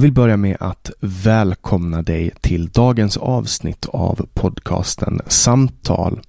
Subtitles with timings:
[0.00, 6.20] Jag vill börja med att välkomna dig till dagens avsnitt av podcasten Samtal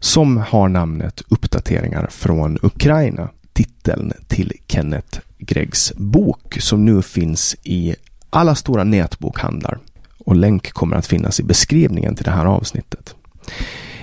[0.00, 3.28] som har namnet Uppdateringar från Ukraina.
[3.52, 7.94] Titeln till Kenneth Greggs bok som nu finns i
[8.30, 9.78] alla stora nätbokhandlar
[10.18, 13.14] och länk kommer att finnas i beskrivningen till det här avsnittet.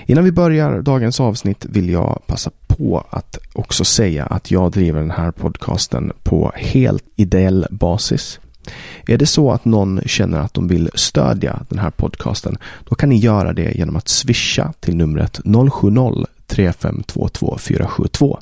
[0.06, 5.00] Innan vi börjar dagens avsnitt vill jag passa på att också säga att jag driver
[5.00, 8.38] den här podcasten på helt ideell basis.
[9.06, 12.56] Är det så att någon känner att de vill stödja den här podcasten,
[12.88, 18.38] då kan ni göra det genom att swisha till numret 070 3522 472.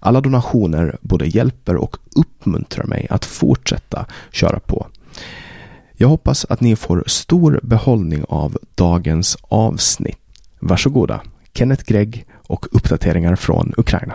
[0.00, 4.86] Alla donationer både hjälper och uppmuntrar mig att fortsätta köra på.
[5.96, 10.18] Jag hoppas att ni får stor behållning av dagens avsnitt.
[10.58, 11.20] Varsågoda,
[11.54, 14.14] Kenneth Gregg och uppdateringar från Ukraina.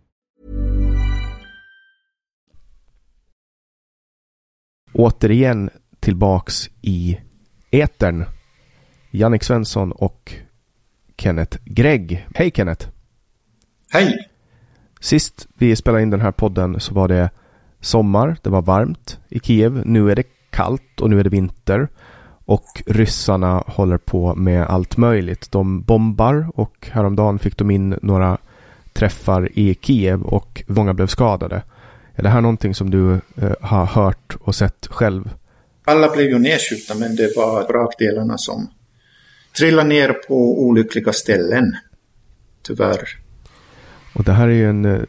[4.93, 5.69] Återigen
[5.99, 7.17] tillbaks i
[7.71, 8.25] etern
[9.11, 10.33] Jannik Svensson och
[11.17, 12.27] Kenneth Gregg.
[12.35, 12.87] Hej Kenneth!
[13.91, 14.27] Hej!
[14.99, 17.29] Sist vi spelade in den här podden så var det
[17.79, 19.81] sommar, det var varmt i Kiev.
[19.85, 21.87] Nu är det kallt och nu är det vinter.
[22.45, 25.51] Och ryssarna håller på med allt möjligt.
[25.51, 28.37] De bombar och häromdagen fick de in några
[28.93, 31.63] träffar i Kiev och många blev skadade.
[32.15, 35.29] Är det här någonting som du eh, har hört och sett själv?
[35.85, 38.69] Alla blev ju nedskjutna men det var brakdelarna som
[39.57, 41.75] trillade ner på olyckliga ställen.
[42.63, 43.09] Tyvärr.
[44.15, 45.01] Och det här är ju en, eh,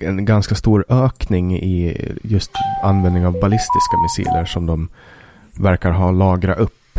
[0.00, 2.50] en ganska stor ökning i just
[2.82, 4.88] användning av ballistiska missiler som de
[5.60, 6.98] verkar ha lagrat upp.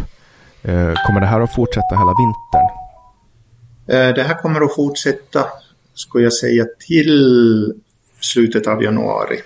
[0.62, 2.86] Eh, kommer det här att fortsätta hela vintern?
[3.88, 5.46] Eh, det här kommer att fortsätta,
[5.94, 7.74] skulle jag säga, till
[8.26, 9.42] slutet av januari.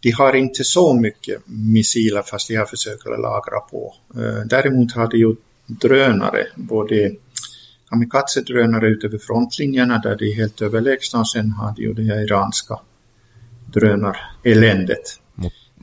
[0.00, 3.94] De har inte så mycket missiler fast de har försökt lagra på.
[4.46, 5.34] Däremot har de ju
[5.66, 7.12] drönare, både
[7.90, 12.02] kamikaze-drönare ute vid frontlinjerna där de är helt överlägsna och sen har de ju det
[12.02, 12.78] här iranska
[13.66, 15.20] drönareländet.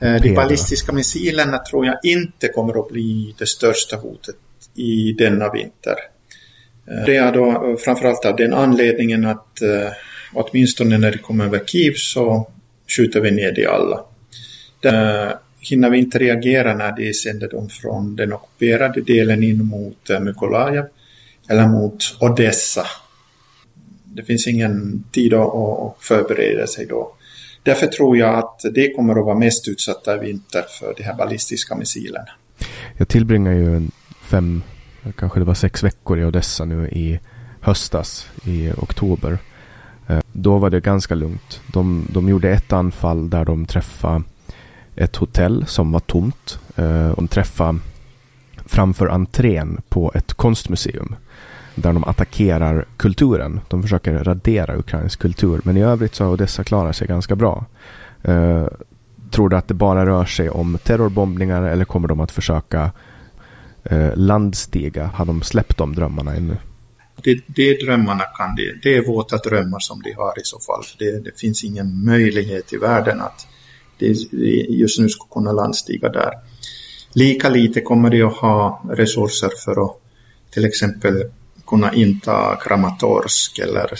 [0.01, 4.35] Eh, de ballistiska missilerna tror jag inte kommer att bli det största hotet
[4.75, 5.95] i denna vinter.
[6.87, 9.91] Eh, det är då framförallt av den anledningen att eh,
[10.33, 12.47] åtminstone när det kommer över Kiev så
[12.97, 14.05] skjuter vi ner de alla.
[14.79, 20.09] Där hinner vi inte reagera när de sänder dem från den ockuperade delen in mot
[20.09, 20.83] eh, Mykolajiv
[21.49, 22.85] eller mot Odessa.
[24.03, 27.15] Det finns ingen tid att förbereda sig då.
[27.63, 31.15] Därför tror jag att det kommer att vara mest utsatta i vinter för de här
[31.15, 32.29] ballistiska missilerna.
[32.97, 33.87] Jag tillbringar ju
[34.29, 34.63] fem,
[35.15, 37.19] kanske det var sex veckor i Odessa nu i
[37.61, 39.37] höstas, i oktober.
[40.07, 41.61] Eh, då var det ganska lugnt.
[41.73, 44.23] De, de gjorde ett anfall där de träffade
[44.95, 46.59] ett hotell som var tomt.
[46.75, 47.79] Eh, de träffade
[48.65, 51.15] framför entrén på ett konstmuseum
[51.75, 53.59] där de attackerar kulturen.
[53.67, 55.61] De försöker radera ukrainsk kultur.
[55.63, 57.65] Men i övrigt så har Odessa klarat sig ganska bra.
[58.23, 58.65] Eh,
[59.31, 62.91] tror du att det bara rör sig om terrorbombningar eller kommer de att försöka
[64.13, 65.09] landstiga?
[65.13, 66.57] Har de släppt de drömmarna ännu?
[67.23, 68.73] Det, det drömmarna kan det.
[68.83, 70.83] Det är våta drömmar som de har i så fall.
[70.99, 73.47] Det, det finns ingen möjlighet i världen att
[73.97, 74.07] det,
[74.69, 76.33] just nu ska kunna landstiga där.
[77.13, 79.97] Lika lite kommer de att ha resurser för att
[80.51, 81.23] till exempel
[81.67, 83.99] kunna inta Kramatorsk eller,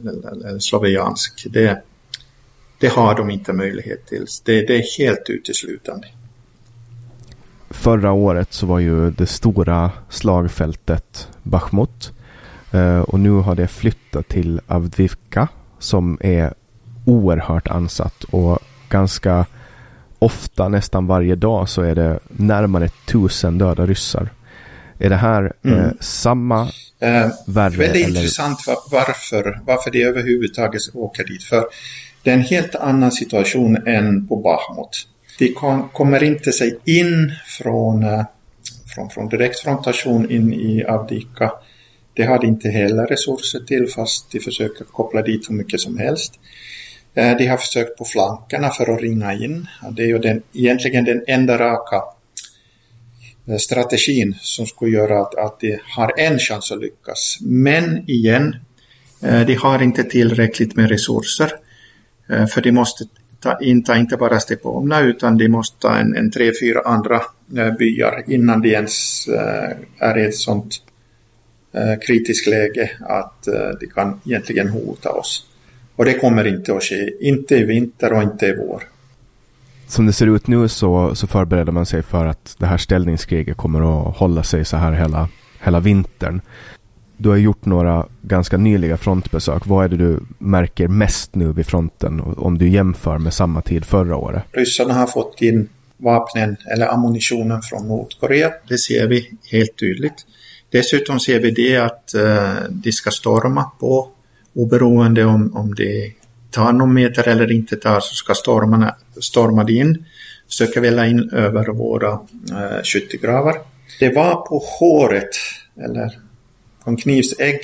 [0.00, 1.46] eller, eller Sloviansk.
[1.50, 1.82] Det,
[2.78, 4.26] det har de inte möjlighet till.
[4.44, 6.06] Det, det är helt uteslutande.
[7.70, 12.12] Förra året så var ju det stora slagfältet Bachmut.
[12.74, 15.48] Eh, och nu har det flyttat till Avdivka
[15.78, 16.54] som är
[17.04, 19.46] oerhört ansatt och ganska
[20.18, 24.28] ofta, nästan varje dag, så är det närmare tusen döda ryssar.
[24.98, 25.78] Är det här mm.
[25.78, 26.62] eh, samma
[27.00, 27.76] eh, värre?
[27.76, 28.20] Väldigt eller?
[28.20, 28.58] intressant
[28.90, 31.42] varför, varför de överhuvudtaget åker dit.
[31.42, 31.64] För
[32.22, 35.08] det är en helt annan situation än på Bahmut.
[35.38, 38.24] De kom, kommer inte sig in från, eh,
[38.94, 41.52] från, från direktfrontation in i Avdika.
[42.14, 45.98] Det har de inte heller resurser till fast de försöker koppla dit hur mycket som
[45.98, 46.34] helst.
[47.14, 49.66] Eh, de har försökt på flankerna för att ringa in.
[49.92, 52.02] Det är ju den, egentligen den enda raka
[53.46, 57.38] eh, strategin som skulle göra att, att de har en chans att lyckas.
[57.40, 58.56] Men igen,
[59.22, 61.52] eh, de har inte tillräckligt med resurser.
[62.54, 63.04] För de måste
[63.40, 67.22] ta, inta inte bara Stepomna utan de måste ta en, en tre, fyra andra
[67.78, 69.28] byar innan de ens
[69.98, 70.82] är i ett sånt
[72.06, 73.48] kritiskt läge att
[73.80, 75.46] de kan egentligen hota oss.
[75.96, 78.82] Och det kommer inte att ske, inte i vinter och inte i vår.
[79.86, 83.56] Som det ser ut nu så, så förbereder man sig för att det här ställningskriget
[83.56, 85.28] kommer att hålla sig så här hela,
[85.62, 86.40] hela vintern.
[87.16, 89.66] Du har gjort några ganska nyliga frontbesök.
[89.66, 93.84] Vad är det du märker mest nu vid fronten om du jämför med samma tid
[93.84, 94.42] förra året?
[94.52, 98.52] Ryssarna har fått in vapnen eller ammunitionen från Nordkorea.
[98.68, 100.26] Det ser vi helt tydligt.
[100.74, 104.08] Dessutom ser vi det att eh, de ska storma på
[104.54, 106.12] oberoende om, om det
[106.50, 110.04] tar någon meter eller inte tar så ska stormarna storma in,
[110.48, 112.12] försöka välla in över våra
[112.50, 113.56] eh, skyttegravar.
[114.00, 115.36] Det var på håret,
[115.76, 116.18] eller
[116.84, 117.60] från knivsägg.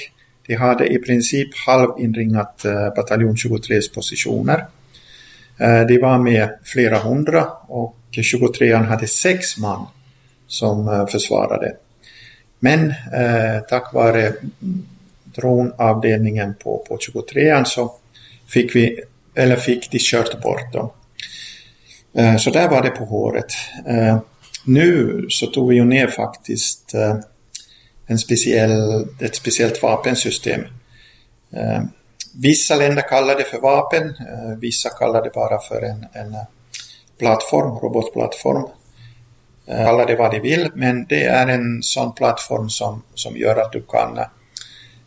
[0.47, 4.67] De hade i princip halvinringat eh, bataljon 23s positioner.
[5.59, 9.87] Eh, de var med flera hundra och 23an hade sex man
[10.47, 11.77] som eh, försvarade.
[12.61, 14.33] Men eh, tack vare
[15.25, 17.95] dronavdelningen på, på 23an så
[18.49, 19.01] fick vi,
[19.35, 20.91] eller fick de kört bort dem.
[22.15, 23.53] Eh, så där var det på håret.
[23.87, 24.19] Eh,
[24.65, 27.17] nu så tog vi ju ner faktiskt eh,
[28.07, 30.61] en speciell, ett speciellt vapensystem.
[31.53, 31.83] Eh,
[32.35, 36.45] vissa länder kallar det för vapen, eh, vissa kallar det bara för en, en eh,
[37.19, 38.67] plattform, robotplattform.
[39.71, 43.57] Eh, Kalla det vad de vill, men det är en sån plattform som, som gör
[43.57, 44.19] att du kan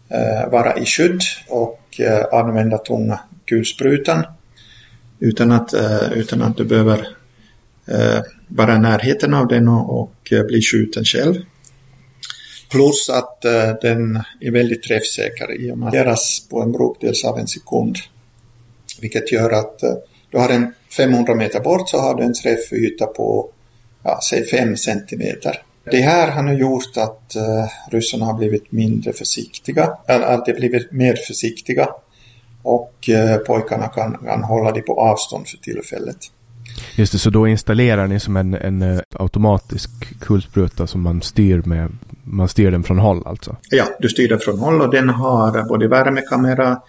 [0.10, 4.26] eh, vara i skydd och eh, använda tunga kulsprutan
[5.20, 7.08] utan att, eh, utan att du behöver
[7.88, 11.36] eh, vara i närheten av den och, och eh, bli skjuten själv.
[12.74, 17.26] Plus att uh, den är väldigt träffsäker i och med att deras på en bråkdels
[17.26, 17.98] av en sekund.
[19.02, 19.90] Vilket gör att uh,
[20.30, 23.52] du har en 500 meter bort så har du en träffyta på,
[24.04, 25.62] ja, säg 5 centimeter.
[25.92, 30.54] Det här har nu gjort att uh, ryssarna har blivit mindre försiktiga, eller att de
[30.54, 31.90] blivit mer försiktiga
[32.64, 36.18] och uh, pojkarna kan, kan hålla det på avstånd för tillfället.
[36.96, 39.90] Just det, så då installerar ni som en, en automatisk
[40.20, 41.92] kulspruta som man styr med
[42.24, 43.56] man styr den från håll alltså?
[43.70, 46.82] Ja, du styr den från håll och den har både värmekamera,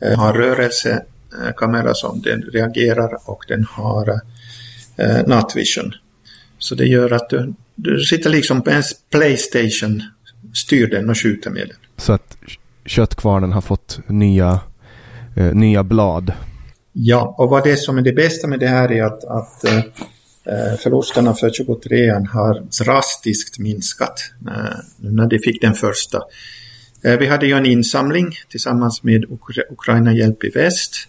[0.00, 4.20] eh, har rörelsekamera som den reagerar och den har
[4.96, 5.92] eh, nattvision.
[6.58, 10.02] Så det gör att du, du sitter liksom på en Playstation,
[10.54, 11.76] styr den och skjuter med den.
[11.96, 12.36] Så att
[12.84, 14.60] köttkvarnen har fått nya,
[15.36, 16.32] eh, nya blad?
[16.92, 19.80] Ja, och vad det som är det bästa med det här är att, att eh,
[20.48, 26.22] Eh, förlusterna för 23an har drastiskt minskat eh, när de fick den första.
[27.04, 29.24] Eh, vi hade ju en insamling tillsammans med
[29.70, 31.08] Ukraina Hjälp i Väst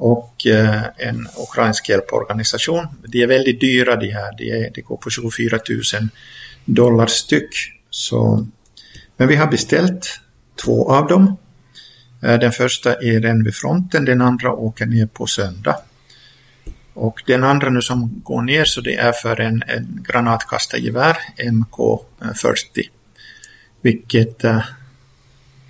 [0.00, 2.86] och eh, en ukrainsk hjälporganisation.
[3.06, 6.08] De är väldigt dyra de här, de, är, de går på 24 000
[6.64, 7.50] dollar styck.
[7.90, 8.46] Så,
[9.16, 10.20] men vi har beställt
[10.64, 11.36] två av dem.
[12.22, 15.76] Eh, den första är den vid fronten, den andra åker ner på söndag.
[16.94, 22.54] Och den andra nu som går ner så det är för en, en granatkastargevär MK40.
[23.82, 24.62] Vilket eh,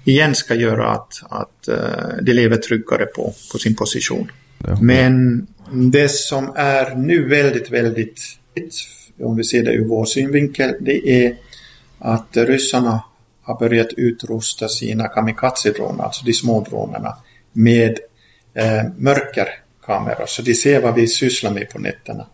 [0.04, 4.32] igen ska göra att, att äh, de lever tryggare på, på sin position.
[4.80, 8.22] Men det som är nu väldigt, väldigt,
[9.20, 11.36] om vi ser det ur vår synvinkel, det är
[11.98, 13.04] att ryssarna
[13.42, 17.16] har börjat utrusta sina kamikaze-droner, alltså de små dronerna,
[17.52, 17.98] med
[18.54, 19.48] eh, mörker
[19.86, 22.26] kameror så de ser vad vi sysslar med på nätterna.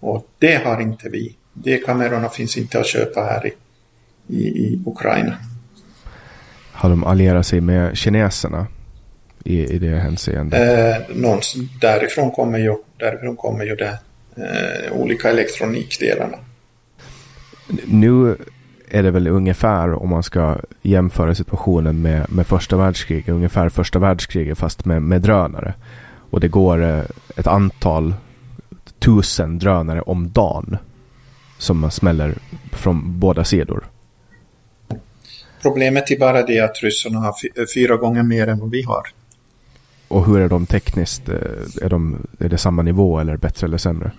[0.00, 1.36] Och det har inte vi.
[1.52, 3.52] De kamerorna finns inte att köpa här i,
[4.36, 5.36] i, i Ukraina.
[6.72, 8.66] Har de allierat sig med kineserna
[9.44, 10.60] i, i det hänseendet?
[10.60, 13.98] Eh, någons, därifrån kommer ju, därifrån kommer ju det,
[14.36, 16.36] eh, olika elektronikdelarna.
[17.84, 18.36] Nu
[18.88, 23.98] är det väl ungefär, om man ska jämföra situationen med, med första världskriget, ungefär första
[23.98, 25.74] världskriget fast med, med drönare.
[26.30, 27.02] Och det går eh,
[27.36, 28.14] ett antal
[28.98, 30.76] tusen drönare om dagen
[31.58, 32.34] som man smäller
[32.72, 33.84] från båda sidor.
[35.62, 37.34] Problemet är bara det att ryssarna har
[37.74, 39.02] fyra gånger mer än vad vi har.
[40.08, 41.28] Och hur är de tekniskt?
[41.28, 41.34] Eh,
[41.82, 44.10] är, de, är det samma nivå eller bättre eller sämre?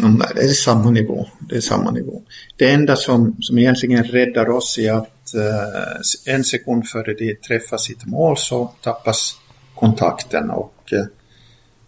[0.00, 1.26] Mm, det är samma nivå.
[1.40, 2.22] Det är samma nivå.
[2.56, 7.76] Det enda som, som egentligen räddar oss är att eh, en sekund före det träffar
[7.76, 9.36] sitt mål så tappas
[9.74, 11.04] kontakten och eh,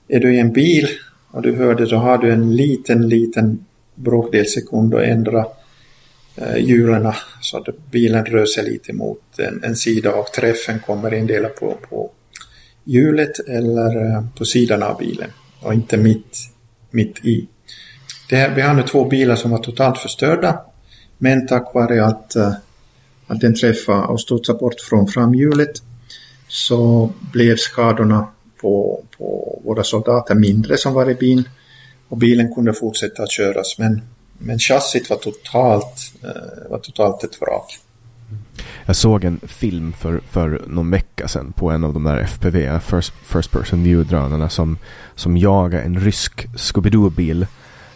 [0.09, 0.89] är du i en bil
[1.31, 5.47] och du hör det så har du en liten, liten bråkdel sekund att ändra eh,
[6.37, 11.13] Eh, hjulen så att bilen rör sig lite mot en, en sida och träffen kommer
[11.13, 12.11] endera på, på
[12.85, 16.39] hjulet eller eh, på sidan av bilen och inte mitt,
[16.91, 17.49] mitt i.
[18.31, 20.61] Det, vi har nu två bilar som var totalt förstörda
[21.19, 22.53] men tack vare att, eh,
[23.27, 25.83] att den träffade och studsade bort från framhjulet
[26.49, 28.29] så blev skadorna
[28.61, 31.49] på, på våra soldater mindre som var i bilen
[32.09, 34.03] och bilen kunde fortsätta att köras men,
[34.39, 37.79] men chassit var totalt, eh, var totalt ett vrak.
[38.87, 42.81] Jag såg en film för, för någon vecka sedan på en av de där FPV,
[42.81, 44.79] First, first Person View-drönarna som,
[45.15, 47.47] som jagar en rysk Scooby-Doo-bil.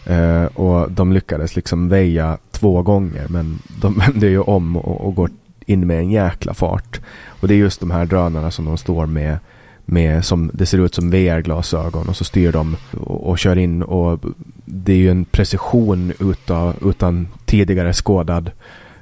[0.06, 5.14] Eh, och de lyckades liksom väja två gånger men de vände ju om och, och
[5.14, 5.30] går
[5.66, 7.00] in med en jäkla fart.
[7.26, 9.38] Och det är just de här drönarna som de står med
[9.85, 13.83] med som det ser ut som VR-glasögon och så styr de och, och, kör in
[13.83, 14.21] och
[14.65, 18.51] det är ju en precision utan, utan tidigare skådad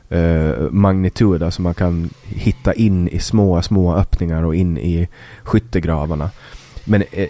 [0.09, 1.43] eh, magnitud.
[1.43, 5.09] Alltså man kan hitta in i små, små öppningar och in i
[5.43, 6.31] skyttegravarna.
[6.85, 7.29] Men är,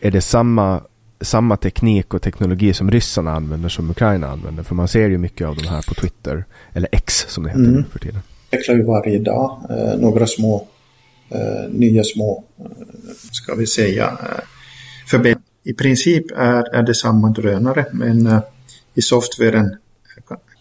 [0.00, 0.80] är det samma,
[1.20, 4.62] samma teknik och teknologi som ryssarna använder som Ukraina använder?
[4.62, 7.64] För man ser ju mycket av de här på Twitter, eller X som det heter
[7.64, 7.84] mm.
[7.92, 8.20] för tiden.
[8.50, 10.62] Det utvecklar ju varje dag eh, några små eh,
[11.70, 12.64] nya små, eh,
[13.30, 14.44] ska vi säga, eh,
[15.06, 15.50] förbättringar.
[15.62, 18.40] I princip är, är det samma drönare men eh,
[18.94, 19.76] i softwaren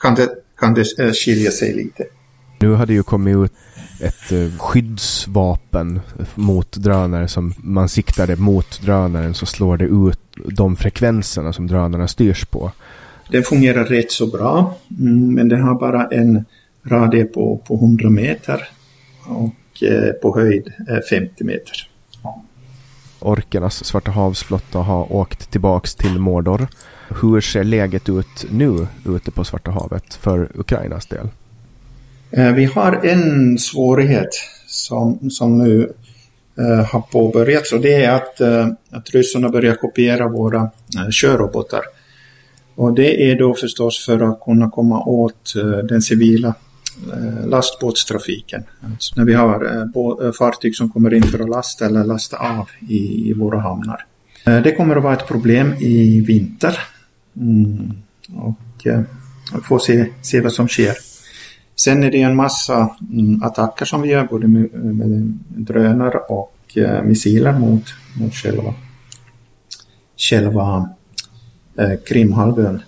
[0.02, 2.04] kan det, kan det eh, skilja sig lite.
[2.60, 3.52] Nu har det ju kommit ut
[4.02, 6.00] ett eh, skyddsvapen
[6.36, 11.68] mot drönare som man siktar det mot drönaren så slår det ut de frekvenserna som
[11.68, 12.72] drönarna styrs på.
[13.32, 16.46] Den fungerar rätt så bra mm, men den har bara en
[16.86, 18.70] radie på, på 100 meter.
[19.26, 20.74] Och Eh, på höjd
[21.10, 21.90] 50 meter.
[23.20, 26.68] Orkernas Svarta havsflotta har åkt tillbaks till Mordor.
[27.22, 31.28] Hur ser läget ut nu ute på Svarta havet för Ukrainas del?
[32.32, 34.30] Eh, vi har en svårighet
[34.68, 35.94] som, som nu
[36.92, 38.42] har påbörjats och det är att,
[38.92, 40.70] att ryssarna börjar kopiera våra
[41.12, 41.82] körrobotar.
[42.76, 45.54] Och det är då förstås för att kunna komma åt
[45.90, 46.69] den civila Eh,
[47.08, 48.64] Eh, lastbåtstrafiken.
[48.82, 52.38] Alltså när vi har eh, eh, fartyg som kommer in för att lasta eller lasta
[52.38, 54.06] av i, i våra hamnar.
[54.46, 56.80] Det kommer att vara ett problem i vinter.
[57.36, 57.94] Mm.
[58.36, 58.88] Och
[59.54, 60.96] vi får se, se vad som sker.
[61.76, 66.78] Sen är det en massa mm, attacker som vi gör både med, med drönare och
[67.04, 67.84] missiler mot,
[68.20, 68.74] mot själva,
[70.18, 70.90] själva
[72.08, 72.82] Krimhalvön.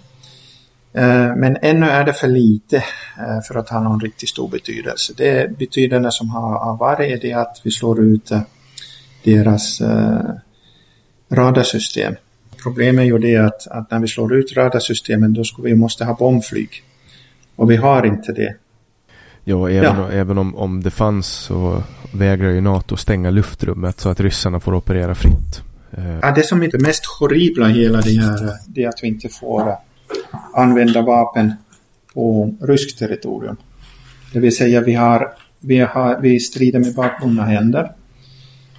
[0.93, 2.77] Eh, men ännu är det för lite
[3.17, 5.13] eh, för att ha någon riktigt stor betydelse.
[5.17, 8.41] Det betydande som har varit är det att vi slår ut eh,
[9.23, 9.81] deras
[11.31, 12.15] radarsystem.
[12.63, 16.05] Problemet är ju det att, att när vi slår ut radarsystemen då ska vi måste
[16.05, 16.69] ha bombflyg.
[17.55, 18.55] Och vi har inte det.
[19.43, 20.11] Jo, även, ja.
[20.11, 21.83] även om, om det fanns så
[22.13, 25.61] vägrar ju NATO stänga luftrummet så att ryssarna får operera fritt.
[26.21, 29.07] Ja, det som är det mest horribla i hela det här det är att vi
[29.07, 29.77] inte får
[30.53, 31.53] använda vapen
[32.13, 33.57] på ryskt territorium.
[34.33, 37.91] Det vill säga vi, har, vi, har, vi strider med bakbundna händer.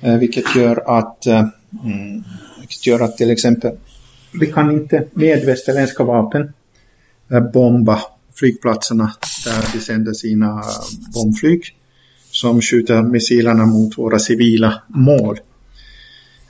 [0.01, 1.49] Eh, vilket gör att eh,
[1.85, 2.25] mm,
[2.61, 3.77] vilket gör att till exempel
[4.41, 6.53] vi kan inte med västerländska vapen
[7.31, 8.03] eh, bomba
[8.35, 9.13] flygplatserna
[9.45, 10.63] där vi sänder sina
[11.15, 11.63] bombflyg
[12.31, 15.41] som skjuter missilerna mot våra civila mål.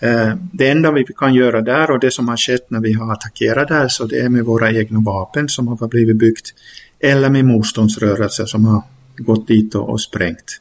[0.02, 3.12] Eh, det enda vi kan göra där och det som har skett när vi har
[3.12, 6.54] attackerat där så det är med våra egna vapen som har blivit byggt
[7.00, 8.82] eller med motståndsrörelser som har
[9.16, 10.60] gått dit och, sprängt.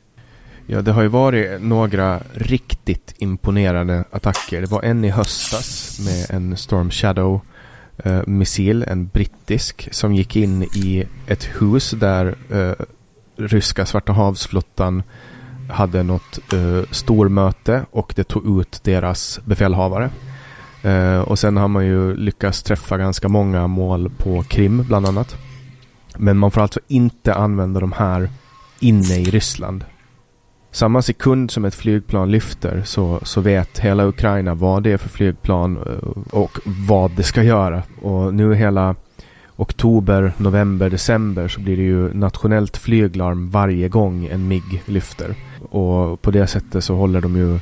[0.67, 4.61] Ja, det har ju varit några riktigt imponerande attacker.
[4.61, 10.63] Det var en i höstas med en Storm Shadow-missil, eh, en brittisk, som gick in
[10.63, 12.85] i ett hus där eh,
[13.35, 15.03] ryska Svarta havsflottan
[15.69, 20.09] hade något eh, stormöte och det tog ut deras befälhavare.
[20.83, 25.35] Eh, och sen har man ju lyckats träffa ganska många mål på Krim bland annat.
[26.17, 28.29] Men man får alltså inte använda de här
[28.79, 29.85] inne i Ryssland.
[30.71, 35.09] samma sekund som ett flygplan lyfter så, så vet hela Ukraina vad det är för
[35.09, 37.83] flygplan eh, och vad det ska göra.
[38.01, 38.95] Och nu hela
[39.55, 45.35] oktober, november, december så blir det ju nationellt flyglarm varje gång en MIG lyfter.
[45.69, 47.59] Och på det sättet så håller de ju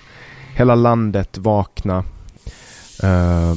[0.55, 2.03] hela landet vakna.
[3.03, 3.55] Uh,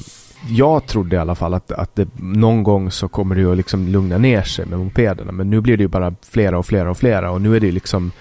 [0.49, 3.57] jag trodde i alla fall att, att det, någon gång så kommer det ju att
[3.57, 5.33] liksom lugna ner sig med mopederna.
[5.33, 7.31] Men nu blir det ju bara flera och flera och flera.
[7.31, 8.13] Och nu är det ju liksom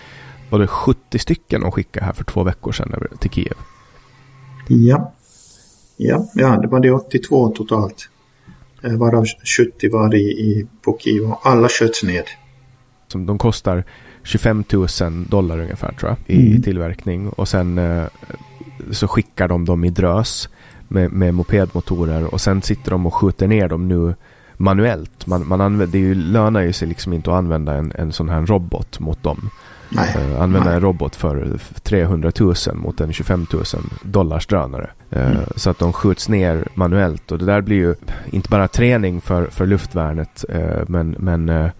[0.50, 3.58] det 70 stycken de skickade här för två veckor sedan till Kiev.
[4.68, 5.14] Ja.
[5.98, 8.10] Ja, ja det var det 82 totalt.
[8.84, 9.26] Eh, varav
[9.58, 12.26] 70 var i, i, på Kiev och alla sköts ned.
[13.14, 13.84] De kostar
[14.24, 14.88] 25 000
[15.30, 16.62] dollar ungefär tror jag i mm.
[16.62, 17.30] tillverkning.
[17.30, 18.06] Och sen eh,
[18.92, 20.50] så skickar de dem i drös
[20.88, 24.16] med, med mopedmotorer och sen sitter de och skjuter ner dem nu
[24.58, 25.28] manuellt.
[25.28, 28.30] Man, man använder, det ju, lönar ju sig liksom inte att använda en, en sån
[28.30, 29.50] här robot mot dem.
[29.94, 30.76] Uh, använda nej.
[30.76, 33.64] en robot för 300 000 mot en 25 000
[34.04, 34.90] dollars drönare.
[35.16, 35.44] Uh, mm.
[35.56, 39.46] Så att de skjuts ner manuellt och det där blir ju inte bara träning för,
[39.46, 41.72] för luftvärnet uh, men, men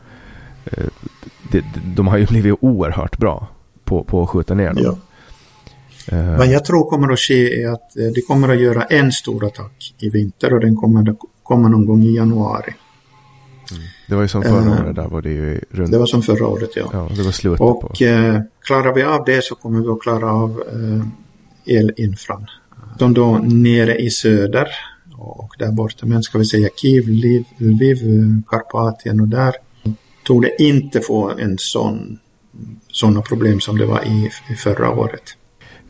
[1.52, 1.64] de,
[1.96, 3.48] de har ju blivit oerhört bra
[3.84, 4.84] på, på att skjuta ner dem.
[4.84, 4.98] Ja.
[6.14, 9.12] Uh, Vad jag tror kommer att ske är att uh, de kommer att göra en
[9.12, 12.74] stor attack i vinter och den kommer att komma någon gång i januari.
[13.72, 13.84] Mm.
[14.08, 15.92] Det var ju som förra uh, året, där var det ju runt...
[15.92, 16.90] Det var som förra året, ja.
[16.94, 17.88] Ja, det var slutet och, på.
[17.88, 17.98] Och
[18.66, 20.64] klarar vi av det så kommer vi att klara av
[21.66, 22.48] elinfran.
[23.00, 24.68] De då nere i söder
[25.18, 27.08] och där borta, men ska vi säga Kiev,
[27.58, 27.98] Lviv,
[28.48, 29.56] Karpatien och där
[30.32, 32.20] tog det inte få en sån
[32.88, 35.24] sådana problem som det var i, i förra året.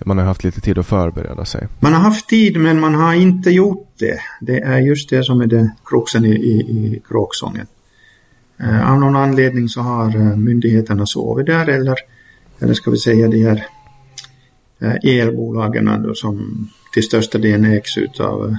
[0.05, 1.67] Man har haft lite tid att förbereda sig.
[1.79, 4.19] Man har haft tid men man har inte gjort det.
[4.41, 7.67] Det är just det som är det kruxen i, i, i kråksången.
[8.59, 11.95] Eh, av någon anledning så har eh, myndigheterna sovit där eller,
[12.59, 13.65] eller ska vi säga de här
[14.79, 18.55] eh, elbolagen som till största delen ägs av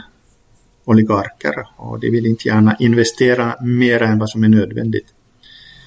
[0.84, 5.06] oligarker och de vill inte gärna investera mer än vad som är nödvändigt.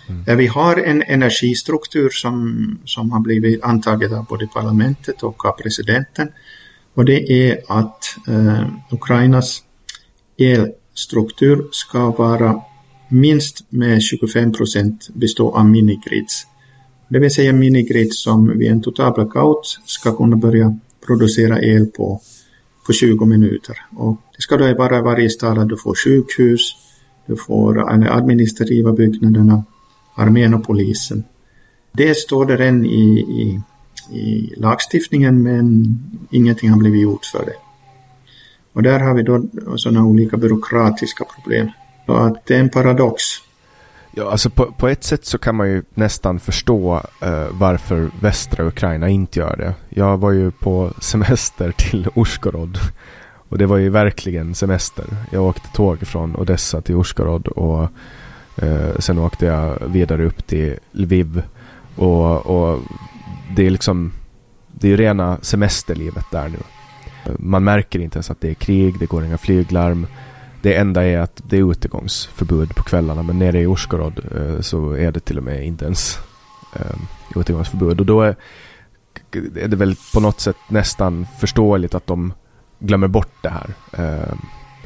[0.08, 0.24] Mm.
[0.28, 5.52] Eh, vi har en energistruktur som, som har blivit antaget av både parlamentet och av
[5.52, 6.32] presidenten.
[6.94, 9.64] Och det är att eh, Ukrainas
[10.38, 12.62] elstruktur ska vara
[13.10, 16.48] minst med 25 procent bestå av minigrids.
[17.08, 22.22] Det vill säga minigrids som vid en total blackout ska kunna börja producera el på,
[22.86, 23.76] på 20 minuter.
[23.96, 26.76] Och det ska då vara i varje stad att du får sjukhus,
[27.28, 29.64] du får de administrativa byggnaderna,
[30.16, 31.24] armén och polisen.
[31.92, 33.62] Det står det än i, i,
[34.18, 35.98] i lagstiftningen men
[36.32, 37.56] ingenting har blivit gjort för det.
[38.74, 39.44] Och där har vi då
[39.78, 41.70] sådana olika byråkratiska problem.
[42.06, 43.24] Så att det är en paradox.
[44.12, 48.68] Ja, alltså på, på ett sätt så kan man ju nästan förstå eh, varför västra
[48.68, 49.74] Ukraina inte gör det.
[49.90, 52.78] Jag var ju på semester till Ursgorod
[53.50, 55.06] och det var ju verkligen semester.
[55.32, 57.90] Jag åkte tåg från Odessa till Ursgorod och
[58.56, 61.44] Eh, sen åkte jag vidare upp till Lviv.
[61.96, 62.80] Och, och
[63.56, 64.12] det är liksom
[64.80, 66.58] det är rena semesterlivet där nu.
[67.40, 70.08] Man märker inte ens att det är krig, det går inga flyglarm.
[70.62, 74.92] Det enda är att det är utegångsförbud på kvällarna men nere i Ursgorod eh, så
[74.92, 76.20] är det till och med inte ens
[76.76, 76.96] eh,
[77.36, 78.00] utegångsförbud.
[78.00, 78.36] Och då är,
[79.56, 82.34] är det väl på något sätt nästan förståeligt att de
[82.80, 83.74] glömmer bort det här.
[83.92, 84.34] Eh,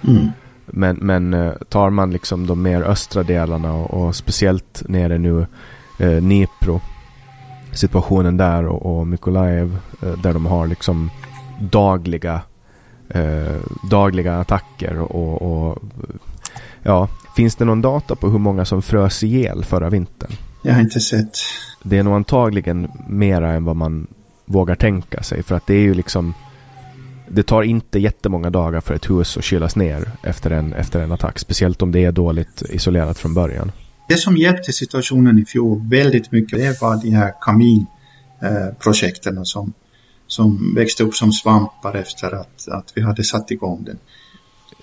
[0.09, 0.27] mm.
[0.73, 5.45] Men, men eh, tar man liksom de mer östra delarna och, och speciellt nere nu
[5.99, 6.81] eh, Dnipro
[7.71, 11.09] situationen där och, och Mykolaiv eh, där de har liksom
[11.59, 12.41] dagliga
[13.09, 13.55] eh,
[13.89, 15.77] dagliga attacker och, och,
[16.83, 20.31] ja, finns det någon data på hur många som frös ihjäl förra vintern?
[20.61, 21.37] Jag har inte sett.
[21.83, 24.07] Det är nog antagligen mera än vad man
[24.45, 26.33] vågar tänka sig för att det är ju liksom
[27.31, 31.11] det tar inte jättemånga dagar för ett hus att kylas ner efter en, efter en
[31.11, 31.39] attack.
[31.39, 33.71] Speciellt om det är dåligt isolerat från början.
[34.07, 39.73] Det som hjälpte situationen i fjol väldigt mycket det var de här kaminprojekten som,
[40.27, 43.97] som växte upp som svampar efter att, att vi hade satt igång den.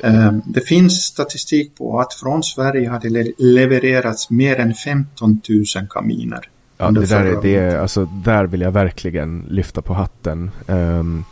[0.02, 6.48] Eh, det finns statistik på att från Sverige hade levererats mer än 15 000 kaminer.
[6.78, 10.50] Ja, det där, det är, alltså, där vill jag verkligen lyfta på hatten.
[10.66, 11.24] Um,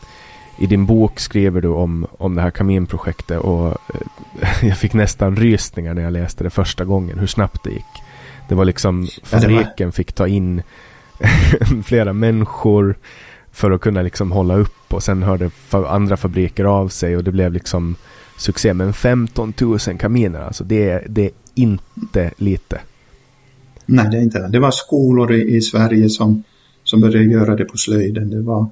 [0.58, 4.00] i din bok skriver du om, om det här kaminprojektet och eh,
[4.68, 8.02] jag fick nästan rysningar när jag läste det första gången hur snabbt det gick.
[8.48, 10.62] Det var liksom fabriken fick ta in
[11.84, 12.94] flera människor
[13.52, 17.32] för att kunna liksom hålla upp och sen hörde andra fabriker av sig och det
[17.32, 17.96] blev liksom
[18.38, 18.74] succé.
[18.74, 22.80] Men 15 000 kaminer alltså, det är, det är inte lite.
[23.86, 24.48] Nej, det är inte det.
[24.48, 26.42] Det var skolor i, i Sverige som
[26.84, 28.30] som började göra det på slöjden.
[28.30, 28.70] Det var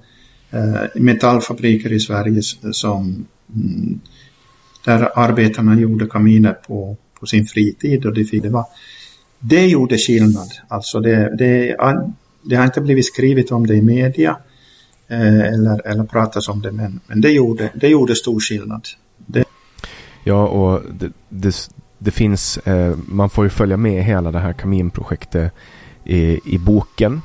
[0.52, 4.00] Eh, metallfabriker i Sverige som mm,
[4.84, 8.64] där arbetarna gjorde kaminer på, på sin fritid och det, det, var,
[9.38, 10.48] det gjorde skillnad.
[10.68, 11.76] Alltså det, det,
[12.42, 14.36] det har inte blivit skrivet om det i media
[15.08, 18.88] eh, eller, eller pratas om det men, men det, gjorde, det gjorde stor skillnad.
[19.26, 19.44] Det...
[20.24, 24.52] Ja och det, det, det finns, eh, man får ju följa med hela det här
[24.52, 25.52] kaminprojektet
[26.04, 27.20] i, i boken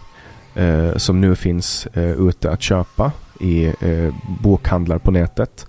[0.58, 5.68] eh, som nu finns eh, ute att köpa i eh, bokhandlar på nätet.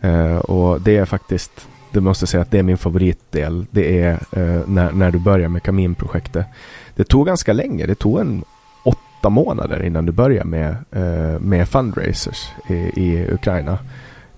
[0.00, 3.66] Eh, och det är faktiskt, det måste jag säga att det är min favoritdel.
[3.70, 6.46] Det är eh, när, när du börjar med kaminprojektet.
[6.94, 8.44] Det tog ganska länge, det tog en
[8.84, 13.78] åtta månader innan du börjar med, eh, med fundraisers i, i Ukraina.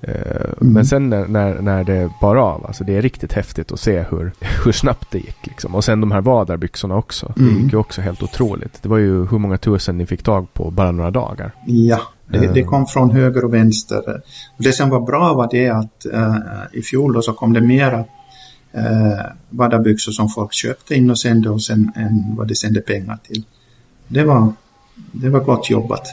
[0.03, 0.13] Eh,
[0.61, 0.73] mm.
[0.73, 4.05] Men sen när, när, när det bar av, alltså det är riktigt häftigt att se
[4.11, 4.33] hur,
[4.65, 5.47] hur snabbt det gick.
[5.47, 5.75] Liksom.
[5.75, 7.33] Och sen de här vadarbyxorna också.
[7.37, 7.55] Mm.
[7.55, 8.83] Det gick ju också helt otroligt.
[8.83, 11.53] Det var ju hur många tusen ni fick tag på bara några dagar.
[11.67, 14.23] Ja, det, det kom från höger och vänster.
[14.59, 16.37] Det som var bra var det att uh,
[16.73, 18.05] i fjol så kom det mera uh,
[19.49, 23.45] vadarbyxor som folk köpte in och sände och sen än vad det sände pengar till.
[24.09, 24.53] Det var,
[25.13, 26.13] det var gott jobbat.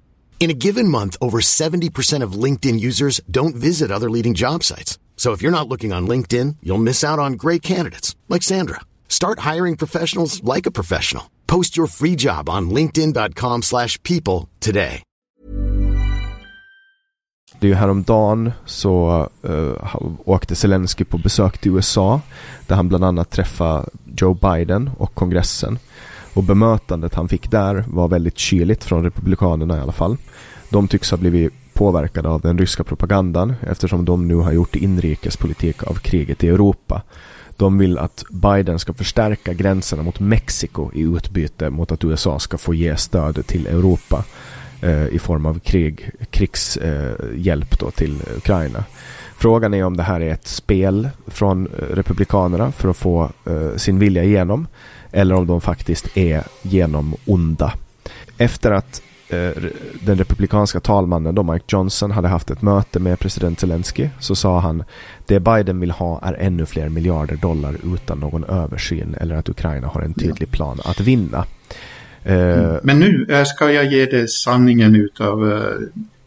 [0.41, 4.97] In a given month, over 70% of LinkedIn users don't visit other leading job sites.
[5.15, 8.79] So if you're not looking on LinkedIn, you'll miss out on great candidates like Sandra.
[9.07, 11.23] Start hiring professionals like a professional.
[11.45, 15.03] Post your free job on linkedin.com/people today.
[17.59, 22.21] Det är ju häromdagen så uh, åkte Zelensky på besök till USA
[22.67, 25.79] där han bland annat träffade Joe Biden och kongressen.
[26.33, 30.17] Och bemötandet han fick där var väldigt kyligt från republikanerna i alla fall.
[30.69, 35.83] De tycks ha blivit påverkade av den ryska propagandan eftersom de nu har gjort inrikespolitik
[35.83, 37.01] av kriget i Europa.
[37.57, 42.57] De vill att Biden ska förstärka gränserna mot Mexiko i utbyte mot att USA ska
[42.57, 44.23] få ge stöd till Europa
[44.81, 48.83] eh, i form av krig, krigshjälp eh, till Ukraina.
[49.37, 53.75] Frågan är om det här är ett spel från eh, Republikanerna för att få eh,
[53.75, 54.67] sin vilja igenom
[55.11, 57.73] eller om de faktiskt är genom onda.
[58.37, 59.51] Efter att eh,
[60.01, 64.59] den republikanska talmannen då Mike Johnson hade haft ett möte med president Zelensky så sa
[64.59, 64.83] han
[65.25, 69.87] det Biden vill ha är ännu fler miljarder dollar utan någon översyn eller att Ukraina
[69.87, 71.45] har en tydlig plan att vinna.
[72.23, 72.79] Eh, mm.
[72.83, 75.63] Men nu eh, ska jag ge dig sanningen utav uh,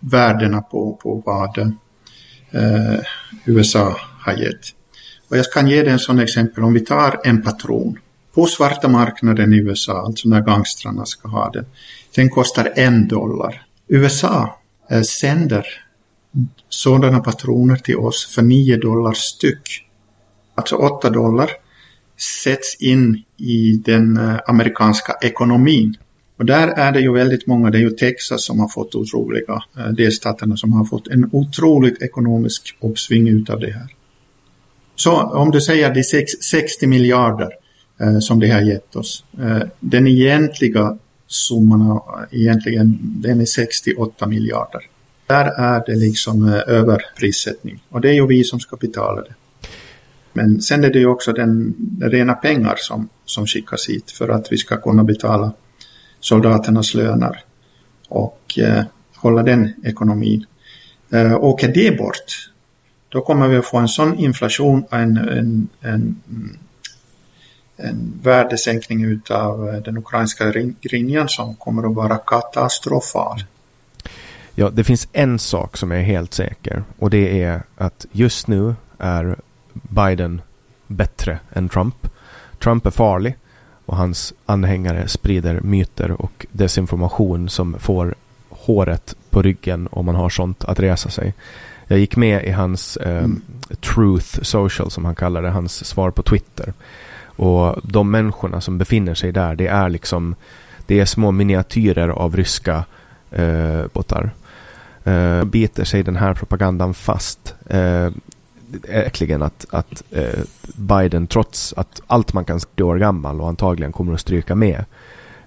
[0.01, 3.01] värdena på, på vad uh,
[3.45, 4.61] USA har gett.
[5.31, 6.65] Och jag kan ge dig en sån exempel.
[6.65, 7.99] Om vi tar en patron
[8.35, 11.67] på svarta marknaden i USA, alltså när gangstrarna ska ha den.
[12.15, 13.63] Den kostar en dollar.
[13.89, 14.59] USA
[14.91, 15.67] eh, sänder
[16.69, 19.87] sådana patroner till oss för nio dollar styck.
[20.55, 21.51] Alltså åtta dollar
[22.45, 25.97] sätts in i den eh, amerikanska ekonomin.
[26.39, 29.63] Och där är det ju väldigt många, det är ju Texas som har fått otroliga,
[29.79, 33.95] eh, delstaterna som har fått en otroligt ekonomisk uppsving utav det här.
[34.97, 37.51] Så om du säger de 60 miljarder
[38.01, 39.25] Eh, som det har gett oss.
[39.41, 44.81] Eh, den egentliga summan egentligen den är 68 miljarder.
[45.27, 49.35] Där är det liksom eh, överprissättning och det är ju vi som ska betala det.
[50.33, 54.53] Men sen är det ju också den rena pengar som, som skickas hit för att
[54.53, 55.53] vi ska kunna betala
[56.21, 57.43] soldaternas löner
[58.09, 60.47] och eh, hålla den ekonomin.
[61.11, 62.51] Eh, åker det bort,
[63.09, 66.17] då kommer vi att få en sån inflation, en, en, en
[67.77, 73.45] en värdesänkning utav eh, den ukrainska grinjan som kommer att vara katastrofal.
[74.55, 78.75] Ja, det finns en sak som är helt säker och det är att just nu
[78.99, 79.37] är
[79.73, 80.41] Biden
[80.87, 82.09] bättre än Trump.
[82.63, 83.37] Trump är farlig
[83.87, 88.15] och hans anhängare sprider myter och desinformation som får
[88.49, 91.35] håret på ryggen om man har sånt att resa sig.
[91.87, 93.43] Jag gick med i hans eh, mm.
[93.81, 96.73] Truth Social som han kallar det, hans svar på Twitter.
[97.37, 100.35] Och de människorna som befinner sig där, det är liksom
[100.87, 102.85] det är små miniatyrer av ryska
[103.31, 104.31] eh, båtar.
[105.05, 107.55] Eh, biter sig den här propagandan fast.
[107.67, 108.11] Eh,
[108.89, 110.41] äckligen att, att eh,
[110.77, 114.85] Biden trots att allt man kan säga år gammal och antagligen kommer att stryka med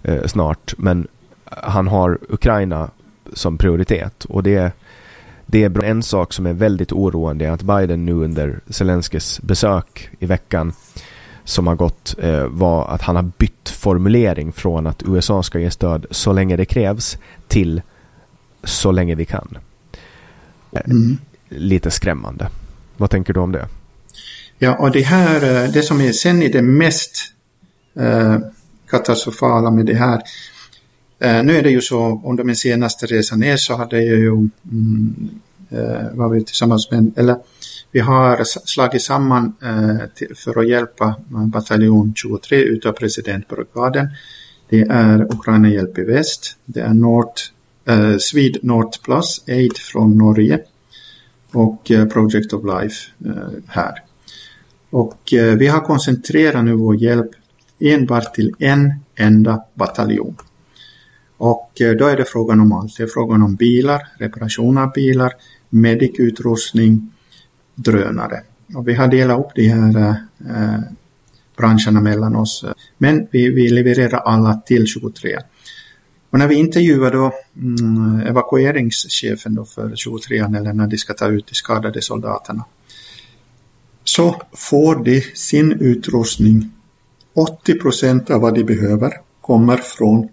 [0.03, 0.73] eh, snart.
[0.77, 1.07] Men
[1.45, 2.89] han har Ukraina
[3.33, 4.71] som prioritet och det,
[5.45, 10.09] det är en sak som är väldigt oroande är att Biden nu under Zelenskyjs besök
[10.19, 10.73] i veckan
[11.47, 15.71] som har gått eh, var att han har bytt formulering från att USA ska ge
[15.71, 17.81] stöd så länge det krävs till
[18.63, 19.57] så länge vi kan.
[20.71, 21.17] Mm.
[21.49, 22.49] Lite skrämmande.
[22.97, 23.67] Vad tänker du om det?
[24.59, 27.33] Ja, och det här, eh, det som är sen är det mest
[27.99, 28.37] eh,
[28.89, 30.21] katastrofala med det här.
[31.19, 34.29] Eh, nu är det ju så, under min senaste resa ner så hade jag ju,
[34.29, 35.29] mm,
[35.69, 37.35] eh, var vi tillsammans med, eller
[37.91, 44.09] vi har slagit samman eh, till, för att hjälpa eh, bataljon 23 utav presidentbrigaden.
[44.69, 47.31] Det är Ukraina Hjälp i Väst, det är Nord,
[47.85, 50.59] eh, Swede North Plus Aid från Norge
[51.51, 54.03] och eh, Project of Life eh, här.
[54.89, 57.31] Och eh, vi har koncentrerat nu vår hjälp
[57.79, 60.35] enbart till en enda bataljon.
[61.37, 62.97] Och eh, då är det frågan om allt.
[62.97, 65.33] Det är frågan om bilar, reparation av bilar,
[65.69, 67.11] medikutrustning,
[67.77, 68.41] drönare.
[68.75, 70.15] Och vi har delat upp de här
[70.49, 70.79] eh,
[71.57, 72.65] branscherna mellan oss.
[72.97, 75.37] Men vi, vi levererar alla till 23.
[76.29, 81.27] Och när vi intervjuar då mm, evakueringschefen då för 23 eller när de ska ta
[81.27, 82.65] ut de skadade soldaterna
[84.03, 86.71] så får de sin utrustning
[87.33, 90.29] 80 procent av vad de behöver kommer från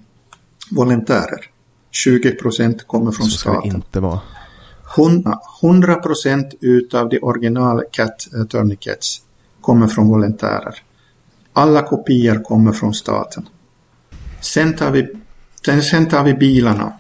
[0.71, 1.51] volontärer.
[1.91, 3.71] 20 procent kommer från så staten.
[3.71, 4.21] Det inte vara.
[5.63, 9.21] 100 procent utav de original CAT eh, tourniquets
[9.61, 10.75] kommer från volontärer.
[11.53, 13.49] Alla kopior kommer från staten.
[14.41, 15.09] Sen tar vi
[15.83, 16.93] Sen tar vi bilarna.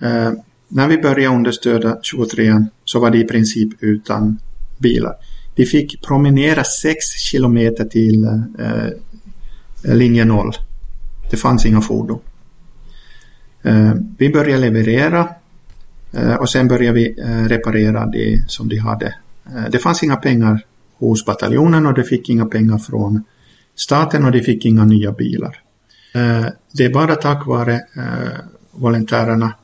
[0.00, 0.32] Eh,
[0.68, 4.38] när vi började understöda 23 så var det i princip utan
[4.78, 5.14] bilar.
[5.54, 8.24] De fick promenera 6 kilometer till
[8.58, 8.86] eh,
[9.84, 10.52] eh linje 0.
[11.30, 12.18] Det fanns inga fordon.
[13.62, 15.28] Eh, vi började leverera
[16.12, 19.14] Eh, och sen började vi eh, reparera det som de hade.
[19.46, 23.24] Eh, det fanns inga pengar hos bataljonen och de fick inga pengar från
[23.76, 25.62] staten och de fick inga nya bilar.
[26.72, 27.80] Det är bara tack vare
[28.70, 29.54] volontärerna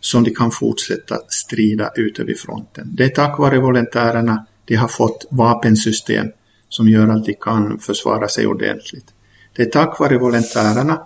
[0.00, 2.88] som de kan fortsätta strida ute vid fronten.
[2.92, 6.26] Det är tack vare volontärerna de har fått vapensystem
[6.68, 9.06] som gör att de kan försvara sig ordentligt.
[9.56, 11.00] Det är tack vare volontärerna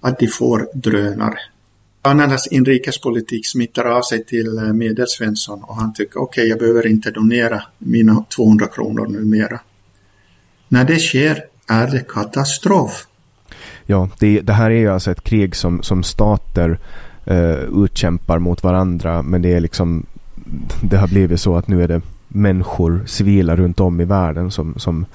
[0.00, 1.38] att de får drönare.
[2.02, 6.86] Kanadas inrikespolitik smittar av sig till eh, Medelsvensson och han tycker okej, okay, jag behöver
[6.86, 9.60] inte donera mina 200 kronor numera.
[10.68, 13.06] När det sker är det katastrof.
[13.86, 16.78] Ja, det, det, här är ju alltså ett krig som, som stater
[17.24, 19.22] eh, utkämpar mot varandra.
[19.22, 20.06] Men det är liksom
[20.82, 24.74] det har blivit så att nu är det människor, civila runt om i världen som,
[24.78, 25.06] som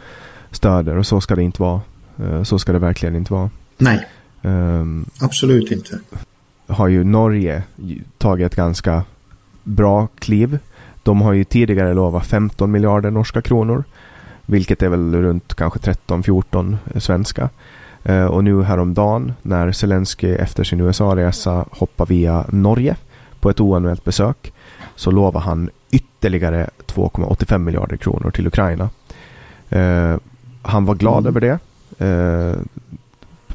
[0.51, 0.97] stöder.
[0.97, 1.81] Och så ska det inte vara.
[2.19, 3.49] Eh, så ska det verkligen inte vara.
[3.77, 4.07] Nej,
[4.41, 5.99] um, absolut inte.
[6.67, 7.63] Har ju Norge
[8.17, 9.03] tagit ett ganska
[9.63, 10.59] bra kliv.
[11.03, 13.83] De har ju tidigare lovat 15 miljarder norska kronor.
[14.45, 17.49] Vilket är väl runt kanske 13-14 svenska.
[18.03, 22.95] Eh, och nu häromdagen när Zelensky efter sin USA-resa hoppar via Norge
[23.39, 24.53] på ett oanmält besök
[24.95, 28.89] så lovar han ytterligare 2,85 miljarder kronor till Ukraina.
[29.69, 30.15] Eh,
[30.61, 31.27] han var glad mm.
[31.27, 31.59] över det.
[32.05, 32.59] Eh,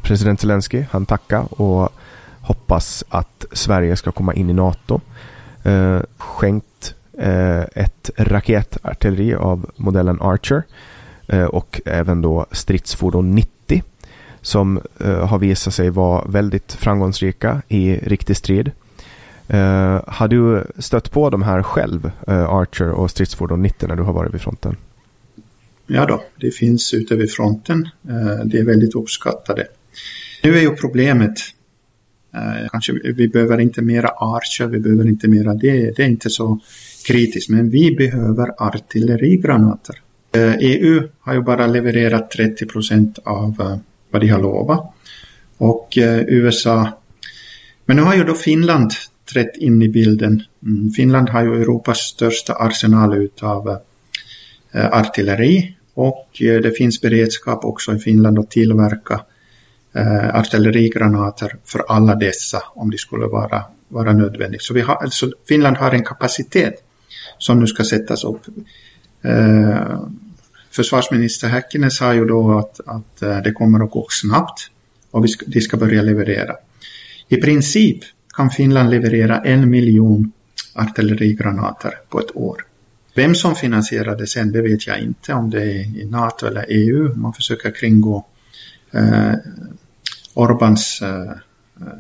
[0.03, 1.93] president Zelensky, han tackade och
[2.51, 5.01] hoppas att Sverige ska komma in i NATO.
[5.63, 10.63] Eh, skänkt eh, ett raketartilleri av modellen Archer
[11.29, 13.83] eh, och även då stridsfordon 90
[14.43, 18.71] som har visat sig vara väldigt framgångsrika i riktig strid.
[20.07, 24.35] Har du stött på de här själv, Archer och stridsfordon 90 när du har varit
[24.35, 24.77] vid fronten?
[25.87, 27.89] Ja då, det finns ute vid fronten.
[28.45, 29.67] det är väldigt uppskattade.
[30.43, 31.39] Nu är ju problemet,
[32.35, 36.31] Eh, kanske vi behöver inte mera Archer, vi behöver inte mera det, det är inte
[36.31, 36.61] så
[37.07, 39.97] kritiskt, men vi behöver artillerigranater.
[40.33, 43.77] Eh, EU har ju bara levererat 30 procent av eh,
[44.11, 44.95] vad de har lovat.
[45.57, 46.89] Och eh, USA.
[47.87, 48.91] Men nu har ju då Finland
[49.33, 50.43] trätt in i bilden.
[50.63, 53.79] Mm, Finland har ju Europas största arsenal utav
[54.73, 59.21] eh, artilleri och eh, det finns beredskap också i Finland att tillverka
[59.93, 64.63] eh, artillerigranater för alla dessa om det skulle vara, vara nödvändigt.
[64.63, 66.75] Så vi har, alltså Finland har en kapacitet
[67.39, 68.43] som nu ska sättas upp.
[69.23, 70.01] Eh,
[70.71, 74.71] försvarsminister Häkkinen sa ju då att, att eh, det kommer att gå snabbt
[75.11, 76.57] och vi ska, de ska börja leverera.
[77.29, 77.99] I princip
[78.37, 80.33] kan Finland leverera en miljon
[80.75, 82.65] artillerigranater på ett år.
[83.15, 85.33] Vem som finansierar det sen, det vet jag inte.
[85.35, 87.17] Om det är i NATO eller EU.
[87.17, 88.27] Man försöker kringgå
[88.91, 89.35] Eh,
[90.35, 91.33] Orbans eh,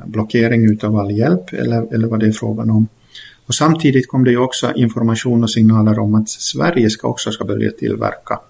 [0.07, 2.89] blockering utav all hjälp eller, eller vad det är frågan om.
[3.47, 7.45] Och samtidigt kom det ju också information och signaler om att Sverige ska också ska
[7.45, 8.41] börja tillverka.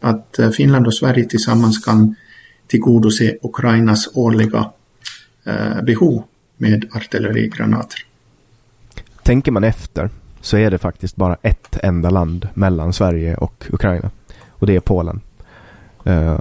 [0.00, 2.14] Att eh, Finland och Sverige tillsammans kan
[2.66, 4.70] tillgodose Ukrainas årliga
[5.44, 6.22] eh, behov
[6.56, 7.98] med artillerigranater.
[9.22, 10.10] Tänker man efter
[10.40, 14.10] så är det faktiskt bara ett enda land mellan Sverige och Ukraina.
[14.48, 15.20] Och det är Polen.
[16.04, 16.40] Eh,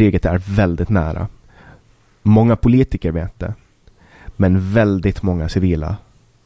[0.00, 1.28] Kriget är väldigt nära.
[2.22, 3.54] Många politiker vet det.
[4.36, 5.96] Men väldigt många civila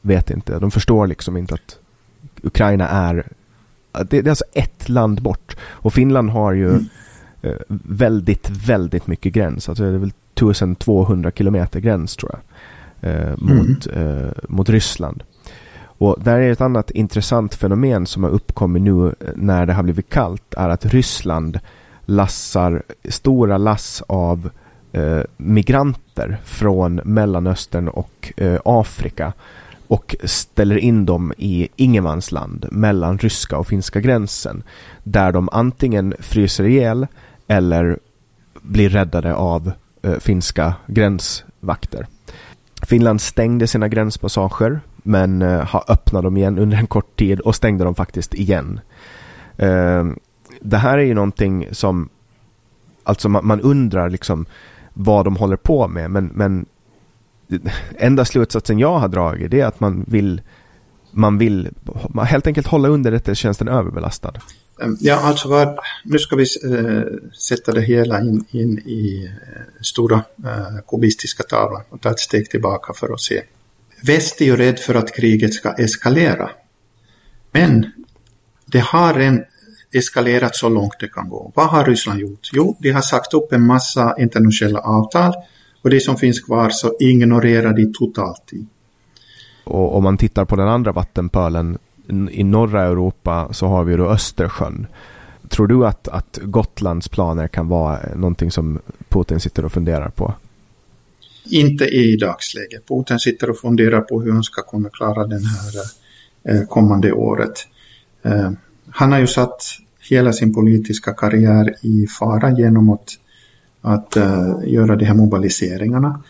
[0.00, 0.58] vet inte.
[0.58, 1.78] De förstår liksom inte att
[2.42, 3.26] Ukraina är
[4.10, 5.56] det, är alltså ett land bort.
[5.62, 6.84] Och Finland har ju mm.
[7.42, 9.68] eh, väldigt, väldigt mycket gräns.
[9.68, 12.40] Alltså det är väl 1200 kilometer gräns tror jag.
[13.10, 14.18] Eh, mot, mm.
[14.18, 15.22] eh, mot Ryssland.
[15.76, 19.82] Och där är ett annat intressant fenomen som har uppkommit nu eh, när det har
[19.82, 21.60] blivit kallt är att Ryssland
[22.06, 24.50] lassar stora lass av
[24.92, 29.32] eh, migranter från Mellanöstern och eh, Afrika
[29.88, 34.62] och ställer in dem i ingenmansland mellan ryska och finska gränsen
[35.02, 37.06] där de antingen fryser ihjäl
[37.46, 37.98] eller
[38.62, 42.06] blir räddade av eh, finska gränsvakter.
[42.82, 47.54] Finland stängde sina gränspassager men eh, har öppnat dem igen under en kort tid och
[47.54, 48.80] stängde dem faktiskt igen.
[49.56, 50.04] Eh,
[50.64, 52.08] det här är ju någonting som
[53.02, 54.46] alltså man, man undrar liksom
[54.94, 56.66] vad de håller på med men, men
[57.96, 60.42] enda slutsatsen jag har dragit det är att man vill
[61.10, 61.70] man vill
[62.26, 64.32] helt enkelt hålla underrättelsetjänsten överbelastad.
[65.00, 70.22] Ja, alltså var, nu ska vi äh, sätta det hela in, in i äh, stora
[70.44, 73.42] äh, kubistiska tavlan och ta ett steg tillbaka för att se.
[74.02, 76.50] Väst är ju rädd för att kriget ska eskalera.
[77.52, 77.86] Men
[78.66, 79.44] det har en
[79.94, 81.52] eskalerat så långt det kan gå.
[81.54, 82.50] Vad har Ryssland gjort?
[82.52, 85.32] Jo, de har sagt upp en massa internationella avtal
[85.82, 88.52] och det som finns kvar så ignorerar de totalt.
[89.64, 91.78] Och om man tittar på den andra vattenpölen
[92.30, 94.86] i norra Europa så har vi då Östersjön.
[95.48, 100.34] Tror du att, att Gotlands planer kan vara någonting som Putin sitter och funderar på?
[101.50, 102.88] Inte i dagsläget.
[102.88, 105.72] Putin sitter och funderar på hur han ska kunna klara den här
[106.48, 107.66] eh, kommande året.
[108.22, 108.50] Eh,
[108.90, 109.62] han har ju satt
[110.10, 113.08] hela sin politiska karriär i fara genom att
[113.84, 116.22] att uh, göra de här mobiliseringarna.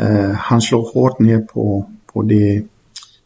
[0.00, 2.68] Uh, han slår hårt ner på, på de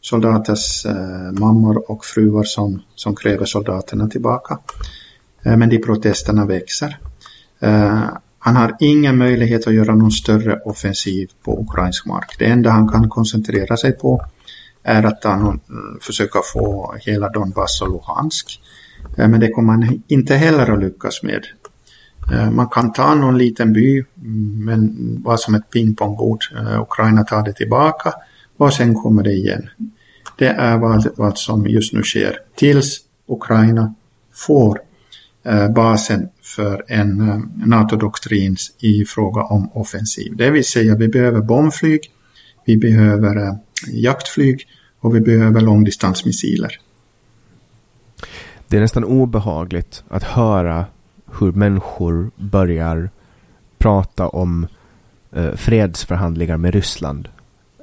[0.01, 4.59] soldaters uh, mammor och fruar som, som kräver soldaterna tillbaka.
[5.43, 6.97] men de protesterna växer.
[8.39, 12.35] han har ingen möjlighet att göra någon större offensiv på ukrainsk mark.
[12.39, 14.25] Det enda han kan koncentrera sig på
[14.83, 18.61] är att han mm, försöka få hela Donbass och Luhansk.
[19.17, 21.45] Eh, men det kommer man inte heller att lyckas med.
[22.33, 26.39] Eh, man kan ta någon liten by, mm, men vara som ett pingpongbord.
[26.57, 28.13] Eh, Ukraina tar det tillbaka
[28.57, 29.69] och sen kommer det igen.
[30.37, 32.39] Det är vad, vad som just nu sker.
[32.55, 33.93] Tills Ukraina
[34.33, 34.79] får
[35.75, 37.17] basen för en
[37.65, 40.35] NATO-doktrin i fråga om offensiv.
[40.35, 41.99] Det vill säga vi behöver bombflyg,
[42.65, 44.67] vi behöver jaktflyg
[44.99, 46.79] och vi behöver långdistansmissiler.
[48.69, 50.85] Det är nästan obehagligt att höra
[51.39, 53.09] hur människor börjar
[53.77, 54.67] prata om
[55.31, 57.29] eh, fredsförhandlingar med Ryssland.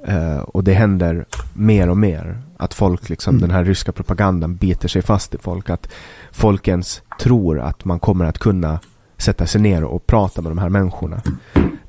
[0.07, 2.39] Eh, och det händer mer och mer.
[2.57, 3.41] Att folk, liksom, mm.
[3.41, 5.71] den här ryska propagandan biter sig fast i folk.
[5.71, 5.89] Att
[6.33, 8.81] folk ens tror att man kommer att kunna
[9.17, 11.23] sätta sig ner och prata med de här människorna.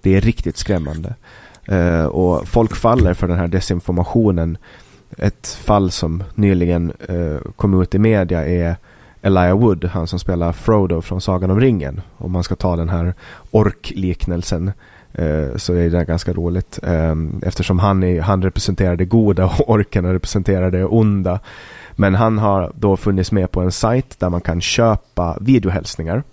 [0.02, 1.16] Det är riktigt skrämmande.
[1.66, 4.58] Eh, och folk faller för den här desinformationen.
[5.18, 8.76] Ett fall som nyligen eh, kom ut i media är
[9.28, 12.02] Elijah Wood, han som spelar Frodo från Sagan om ringen.
[12.18, 13.14] Om man ska ta den här
[13.52, 14.72] orkliknelsen
[15.14, 16.80] eh, så är det ganska roligt.
[16.84, 21.40] Eh, eftersom han, är, han representerar det goda och orken representerar det onda.
[21.96, 26.24] Men han har då funnits med på en sajt där man kan köpa videohälsningar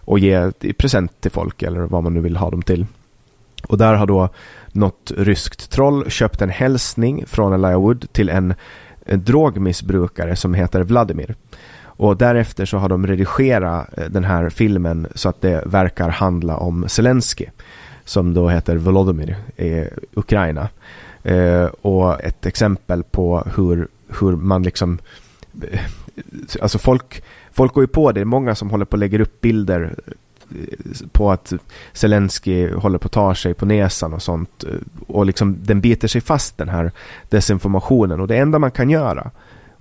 [0.00, 2.86] och ge i present till folk eller vad man nu vill ha dem till.
[3.68, 4.28] Och där har då
[4.72, 8.54] något ryskt troll köpt en hälsning från Elijah Wood till en,
[9.06, 11.34] en drogmissbrukare som heter Vladimir.
[12.02, 16.56] Och därefter så har de redigerat eh, den här filmen så att det verkar handla
[16.56, 17.46] om Zelensky
[18.04, 19.84] som då heter Volodymyr i
[20.14, 20.68] Ukraina.
[21.22, 23.88] Eh, och ett exempel på hur,
[24.20, 24.98] hur man liksom
[25.62, 25.80] eh,
[26.60, 27.22] alltså folk,
[27.52, 28.20] folk går ju på det.
[28.20, 29.94] Det är många som håller på och lägger upp bilder
[30.50, 31.52] eh, på att
[31.92, 34.64] Zelensky håller på att ta sig på näsan och sånt.
[35.06, 36.90] Och liksom den biter sig fast den här
[37.28, 38.20] desinformationen.
[38.20, 39.30] Och det enda man kan göra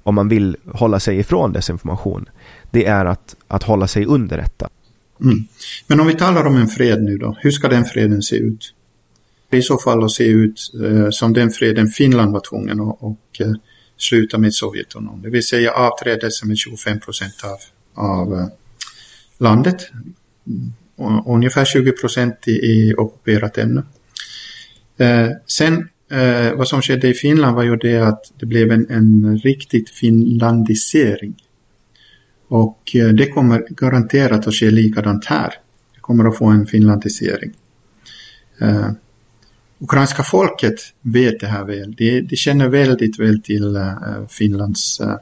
[0.03, 2.29] om man vill hålla sig ifrån desinformation
[2.71, 4.69] det är att, att hålla sig underrättad.
[5.21, 5.47] Mm.
[5.87, 8.73] Men om vi talar om en fred nu då, hur ska den freden se ut?
[9.51, 13.19] I så fall att se ut eh, som den freden Finland var tvungen att och,
[13.39, 13.53] eh,
[13.97, 15.21] sluta med Sovjetunionen.
[15.21, 17.57] Det vill säga avträdelse med 25 procent av,
[18.05, 18.47] av eh,
[19.37, 19.91] landet.
[20.47, 20.73] Mm.
[20.95, 23.83] Och, ungefär 20 procent är ockuperat ännu.
[24.97, 28.89] Eh, sen eh, vad som skedde i Finland var ju det att det blev en,
[28.89, 31.35] en riktigt finlandisering
[32.51, 35.53] och eh, det kommer garanterat att ske likadant här.
[35.95, 37.53] Det kommer att få en finlandisering.
[38.61, 38.91] Eh,
[39.79, 41.95] ukrainska folket vet det här väl.
[41.97, 43.93] De, de känner väldigt väl till eh,
[44.29, 45.15] Finlands eh,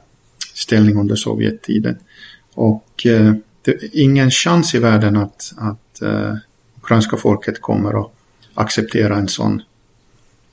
[0.54, 1.96] ställning under Sovjettiden.
[2.54, 6.02] Och eh, det är ingen chans i världen att, att
[6.76, 8.12] ukrainska folket kommer att
[8.54, 9.62] acceptera en sån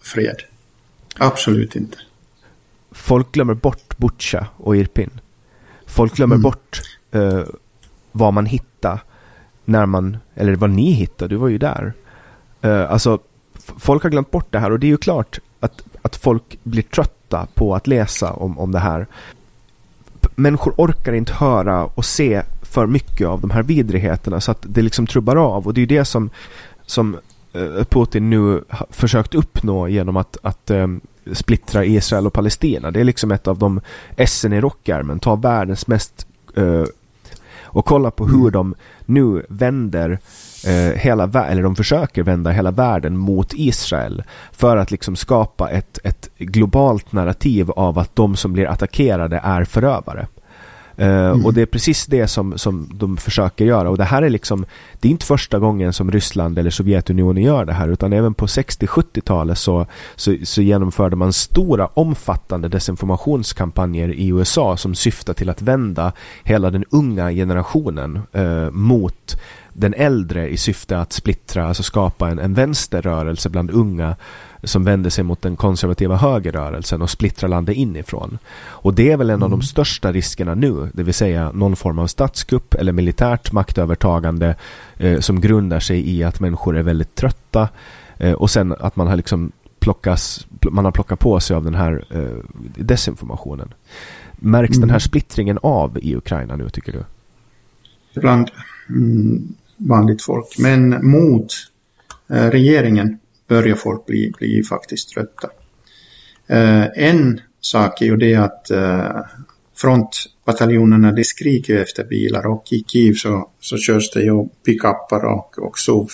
[0.07, 0.41] fred.
[1.17, 1.97] Absolut inte.
[2.91, 5.09] Folk glömmer bort Butja och Irpin.
[5.85, 6.43] Folk glömmer mm.
[6.43, 6.81] bort
[7.15, 7.43] uh,
[8.11, 8.99] vad man hittar
[9.65, 11.93] när man, eller vad ni hittade, du var ju där.
[12.65, 13.19] Uh, alltså,
[13.77, 16.83] folk har glömt bort det här och det är ju klart att, att folk blir
[16.83, 19.07] trötta på att läsa om, om det här.
[20.35, 24.81] Människor orkar inte höra och se för mycket av de här vidrigheterna så att det
[24.81, 26.29] liksom trubbar av och det är ju det som,
[26.85, 27.17] som
[27.57, 31.01] Eh, Putin nu försökt uppnå genom att, att um,
[31.33, 32.91] splittra Israel och Palestina.
[32.91, 33.81] Det är liksom ett av de
[34.15, 35.19] essen i rockärmen.
[35.19, 36.27] Ta världens mest
[36.57, 36.85] uh,
[37.63, 40.19] och kolla på hur de nu vänder
[40.65, 45.99] eh, hela eller de försöker vända hela världen mot Israel för att liksom skapa ett,
[46.03, 50.27] ett globalt narrativ av att de som blir attackerade är förövare.
[50.99, 51.45] Uh, mm.
[51.45, 53.89] Och det är precis det som, som de försöker göra.
[53.89, 54.65] Och det här är liksom,
[54.99, 58.45] det är inte första gången som Ryssland eller Sovjetunionen gör det här, utan även på
[58.45, 59.85] 60-70-talet så,
[60.15, 66.11] så, så, genomförde man stora omfattande desinformationskampanjer i USA som syftar till att vända
[66.43, 69.37] hela den unga generationen uh, mot
[69.73, 74.15] den äldre i syfte att splittra, alltså skapa en, en vänsterrörelse bland unga
[74.63, 78.37] som vänder sig mot den konservativa högerrörelsen och splittrar landet inifrån.
[78.59, 79.43] Och det är väl en mm.
[79.43, 79.63] av de mm.
[79.63, 84.55] största riskerna nu, det vill säga någon form av statskupp eller militärt maktövertagande
[84.97, 87.69] eh, som grundar sig i att människor är väldigt trötta
[88.17, 91.75] eh, och sen att man har liksom plockas, man har plockat på sig av den
[91.75, 93.73] här eh, desinformationen.
[94.31, 94.81] Märks mm.
[94.81, 94.99] den här mm.
[94.99, 97.03] splittringen av i Ukraina nu tycker du?
[98.19, 98.51] Bland
[98.89, 101.53] mm, vanligt folk, men mot
[102.29, 105.49] eh, regeringen börjar folk bli, bli faktiskt trötta.
[106.47, 109.21] Eh, en sak är ju det att eh,
[109.75, 115.59] frontbataljonerna de skriker efter bilar och i Kiev så, så körs det ju pickuppar och,
[115.59, 116.07] och SUV,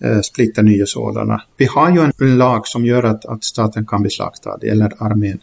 [0.00, 1.42] eh, splitter nya sådana.
[1.56, 5.40] Vi har ju en lag som gör att, att staten kan beslagta det, eller armén.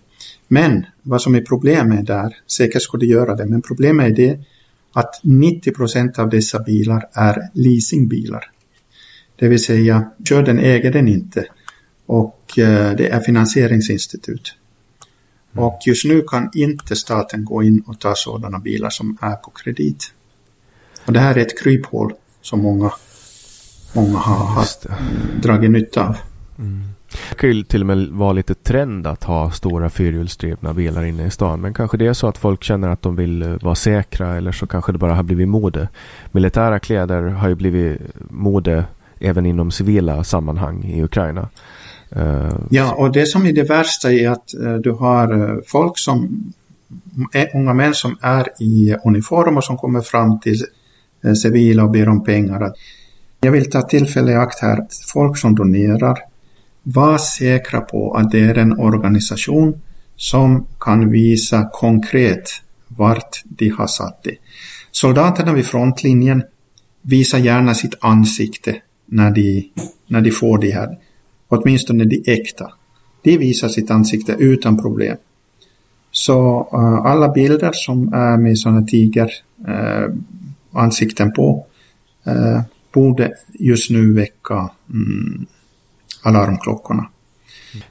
[0.48, 4.40] Men vad som är problemet där, säkert skulle det göra det, men problemet är det
[4.94, 8.52] att 90 procent av dessa bilar är leasingbilar.
[9.40, 11.46] Det vill säga, kör den äger den inte.
[12.06, 14.56] Och eh, det är finansieringsinstitut.
[15.54, 15.66] Mm.
[15.66, 19.52] Och just nu kan inte staten gå in och ta sådana bilar som är på
[19.52, 20.14] kredit.
[21.06, 22.92] Och det här är ett kryphål som många,
[23.94, 24.66] många har, har
[25.42, 26.18] dragit nytta av.
[26.60, 26.84] Mm.
[27.30, 31.26] Det kan ju till och med vara lite trend att ha stora fyrhjulsdrivna bilar inne
[31.26, 31.62] i stan.
[31.62, 34.52] Men kanske det är så att folk känner att de vill eh, vara säkra eller
[34.52, 35.88] så kanske det bara har blivit mode.
[36.32, 38.86] Militära kläder har ju blivit mode
[39.20, 41.50] även inom civila sammanhang i Ukraina.
[42.18, 45.98] Uh, ja, och det som är det värsta är att uh, du har uh, folk
[45.98, 46.44] som,
[47.54, 50.66] unga män som är i uniform och som kommer fram till
[51.42, 52.74] civila och ber om pengar.
[53.42, 56.18] Jag vill ta tillfälle i akt här, folk som donerar,
[56.84, 59.82] var säkra på att det är en organisation
[60.16, 62.50] som kan visa konkret
[62.88, 64.36] vart de har satt det.
[64.92, 66.44] Soldaterna vid frontlinjen
[67.02, 68.76] visar gärna sitt ansikte
[69.12, 69.72] när de,
[70.08, 70.98] när de får de här,
[71.48, 72.72] åtminstone de äkta.
[73.24, 75.18] De visar sitt ansikte utan problem.
[76.12, 79.32] Så uh, alla bilder som är med sådana tiger
[79.68, 80.16] uh,
[80.72, 81.66] ansikten på
[82.28, 82.62] uh,
[82.94, 85.46] borde just nu väcka um,
[86.24, 87.10] alarmklockorna.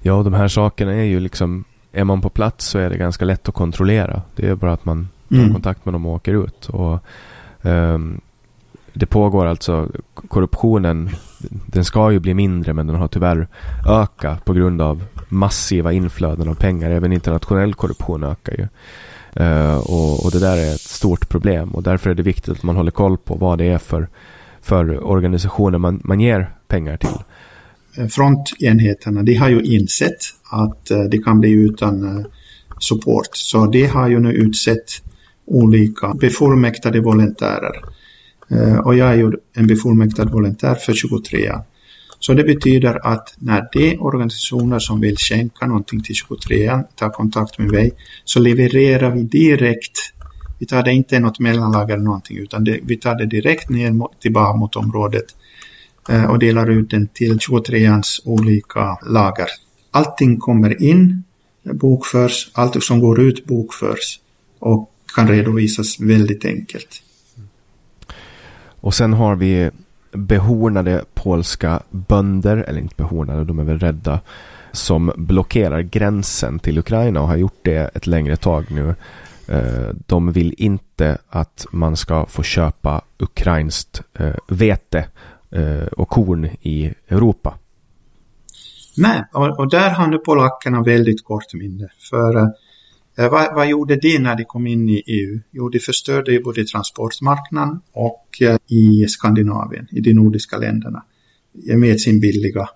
[0.02, 3.24] Ja, de här sakerna är ju liksom, är man på plats så är det ganska
[3.24, 4.22] lätt att kontrollera.
[4.36, 5.52] Det är bara att man tar mm.
[5.52, 6.68] kontakt med dem och åker ut.
[6.68, 6.98] Och,
[7.62, 8.20] um,
[8.92, 11.10] det pågår alltså korruptionen.
[11.66, 13.48] Den ska ju bli mindre men den har tyvärr
[13.86, 16.90] ökat på grund av massiva inflöden av pengar.
[16.90, 18.68] Även internationell korruption ökar ju.
[19.40, 22.62] Uh, och, och, det där är ett stort problem och därför är det viktigt att
[22.62, 24.08] man håller koll på vad det är för,
[24.60, 27.18] för organisationer man, man ger pengar till.
[28.10, 30.18] Frontenheterna, de har ju insett
[30.50, 32.26] att eh, det kan bli utan eh,
[32.78, 33.28] support.
[33.32, 35.02] Så de har ju nu utsett
[35.46, 37.82] olika befullmäktade volontärer.
[38.50, 41.52] Eh, och jag är ju en befullmäktad volontär för 23
[42.20, 47.58] så det betyder att när de organisationer som vill skänka någonting till 23 tar kontakt
[47.58, 47.92] med mig
[48.24, 49.98] så levererar vi direkt.
[50.58, 54.20] Vi tar det inte något mellanlager eller någonting utan det, vi tar det direkt ner
[54.20, 55.24] till Bahmut-området
[56.08, 59.48] eh, och delar ut den till 23ans olika lager.
[59.90, 61.22] Allting kommer in,
[61.62, 64.20] bokförs, allt som går ut bokförs
[64.58, 67.02] och kan redovisas väldigt enkelt.
[68.88, 69.70] Och sen har vi
[70.12, 74.20] behornade polska bönder, eller inte behornade, de är väl rädda,
[74.72, 78.94] som blockerar gränsen till Ukraina och har gjort det ett längre tag nu.
[79.48, 85.06] Eh, de vill inte att man ska få köpa ukrainskt eh, vete
[85.50, 87.54] eh, och korn i Europa.
[88.96, 91.88] Nej, och, där har nu polackerna väldigt kort minne.
[92.10, 92.52] För
[93.18, 95.40] Eh, vad, vad, gjorde de när de kom in i EU?
[95.50, 101.04] Jo, de förstörde ju både transportmarknaden och eh, i Skandinavien, i de nordiska länderna,
[101.76, 102.68] med sin billiga.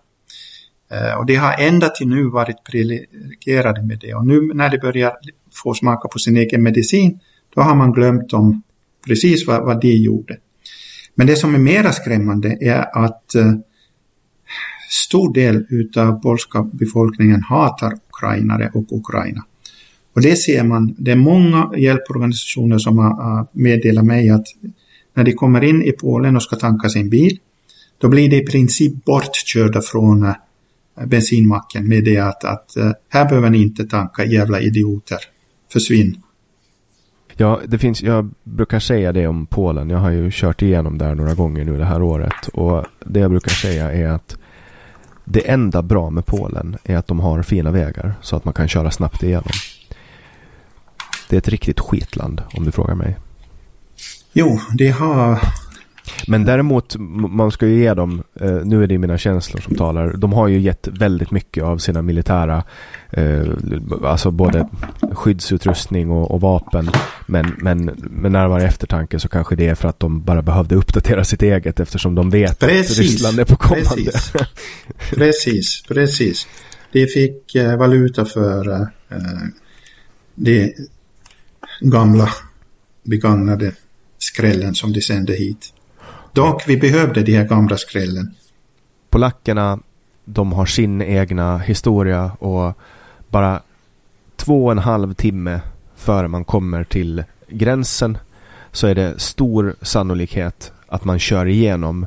[0.91, 4.15] Eh, och de har ända till nu varit privilegierade med det.
[4.15, 5.13] Och nu när de börjar
[5.51, 7.21] få smaka på sin egen medicin,
[7.55, 8.63] då har man glömt om
[9.07, 10.37] precis vad, vad de gjorde.
[11.15, 13.53] Men det som är mera skrämmande är att eh,
[14.91, 19.45] stor del utav polska befolkningen hatar ukrainare och Ukraina.
[20.15, 24.47] Och det ser man, det är många hjälporganisationer som har meddelat mig att
[25.15, 27.39] när de kommer in i Polen och ska tanka sin bil,
[27.99, 30.35] då blir de i princip bortkörda från eh,
[31.07, 35.19] bensinmacken med det att, att eh, här behöver ni inte tanka, jävla idioter,
[35.73, 36.23] försvinn.
[37.37, 39.91] Ja, det finns, jag brukar säga det om Polen.
[39.91, 42.49] Jag har ju kört igenom där några gånger nu det här året.
[42.53, 44.37] Och det jag brukar säga är att
[45.25, 48.69] det enda bra med Polen är att de har fina vägar så att man kan
[48.69, 49.53] köra snabbt igenom.
[51.33, 53.17] Det är ett riktigt skitland om du frågar mig.
[54.33, 55.41] Jo, det har...
[56.29, 56.97] Men däremot,
[57.31, 60.49] man ska ju ge dem, eh, nu är det mina känslor som talar, de har
[60.49, 62.65] ju gett väldigt mycket av sina militära,
[63.11, 63.47] eh,
[64.05, 64.69] alltså både
[65.13, 66.91] skyddsutrustning och, och, vapen.
[67.27, 71.25] Men, men med närmare eftertanke så kanske det är för att de bara behövde uppdatera
[71.25, 73.89] sitt eget eftersom de vet precis, att Ryssland är på kommande.
[73.89, 74.33] Precis,
[75.15, 75.83] precis.
[75.89, 76.47] precis.
[76.93, 78.89] De fick eh, valuta för
[80.35, 80.73] det
[81.91, 82.29] gamla
[83.03, 83.73] begagnade
[84.19, 85.73] skrällen som de sände hit.
[86.33, 88.35] Dock, vi behövde de här gamla skrällen.
[89.11, 89.79] Polackerna,
[90.25, 92.79] de har sin egna historia och
[93.29, 93.63] bara
[94.37, 95.61] två och en halv timme
[95.97, 98.19] före man kommer till gränsen
[98.73, 102.07] så är det stor sannolikhet att man kör igenom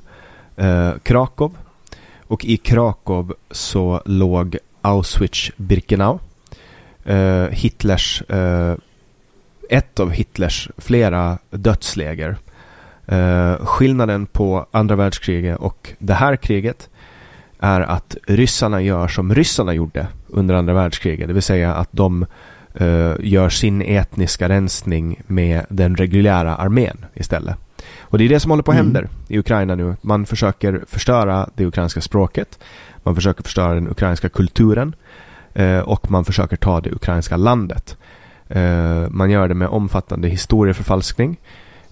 [0.56, 1.52] eh, Krakow.
[2.28, 6.20] Och i Krakow så låg Auschwitz-Birkenau.
[7.04, 8.76] Eh, Hitlers eh,
[9.70, 12.36] ett av Hitlers flera dödsläger.
[13.12, 16.90] Uh, skillnaden på andra världskriget och det här kriget
[17.60, 21.28] är att ryssarna gör som ryssarna gjorde under andra världskriget.
[21.28, 22.26] Det vill säga att de
[22.82, 27.56] uh, gör sin etniska rensning med den reguljära armén istället.
[28.00, 28.96] Och det är det som håller på att mm.
[28.96, 29.96] hända i Ukraina nu.
[30.02, 32.60] Man försöker förstöra det ukrainska språket.
[33.04, 34.96] Man försöker förstöra den ukrainska kulturen.
[35.60, 37.98] Uh, och man försöker ta det ukrainska landet.
[38.50, 41.38] Eh, man gör det med omfattande historieförfalskning,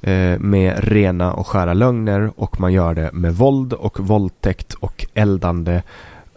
[0.01, 5.05] eh, med rena och skära lögner och man gör det med våld och våldtäkt och
[5.13, 5.81] eldande.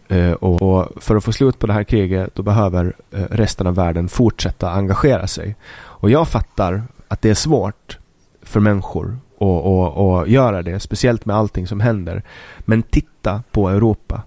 [0.09, 4.09] Eh, och för att få slut på det här kriget då behöver resten av världen
[4.09, 5.57] fortsätta engagera sig.
[5.77, 7.99] Och jag fattar att det är svårt
[8.43, 12.23] för människor att göra det, speciellt med allting som händer.
[12.59, 14.23] Men titta på Europa.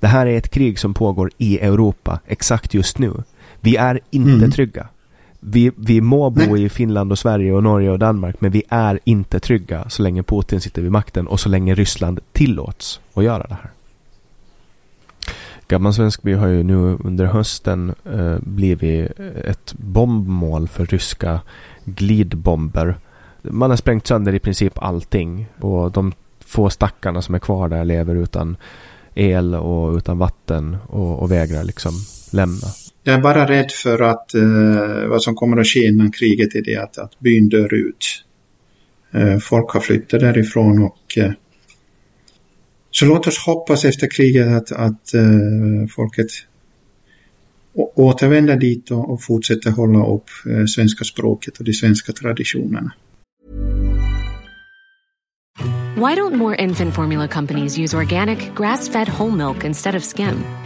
[0.00, 3.12] Det här är ett krig som pågår i Europa exakt just nu.
[3.60, 4.50] Vi är inte mm.
[4.50, 4.88] trygga.
[5.48, 6.64] Vi, vi må bo Nej.
[6.64, 10.22] i Finland och Sverige och Norge och Danmark men vi är inte trygga så länge
[10.22, 13.70] Putin sitter vid makten och så länge Ryssland tillåts att göra det här.
[15.68, 19.10] Gammal Svenskby har ju nu under hösten eh, blivit
[19.44, 21.40] ett bombmål för ryska
[21.84, 22.96] glidbomber.
[23.42, 26.12] Man har sprängt sönder i princip allting och de
[26.46, 28.56] få stackarna som är kvar där lever utan
[29.14, 31.92] el och utan vatten och, och vägrar liksom
[32.32, 32.66] lämna.
[33.06, 36.62] Jag är bara rädd för att eh, vad som kommer att ske innan kriget är
[36.62, 38.24] det att, att byn dör ut.
[39.14, 41.32] Eh, folk har flyttat därifrån och eh,
[42.90, 46.26] så låt oss hoppas efter kriget att, att eh, folket
[47.94, 52.92] återvänder dit och, och fortsätter hålla upp eh, svenska språket och de svenska traditionerna.
[55.96, 60.65] Why don't more infant formula companies use organic, grass-fed whole milk instead of skim?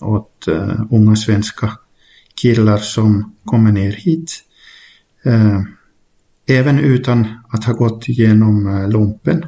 [0.00, 1.72] åt uh, unga svenska
[2.40, 4.44] killar som kommer ner hit.
[5.26, 5.62] Uh,
[6.46, 9.44] även utan att ha gått igenom uh, lumpen.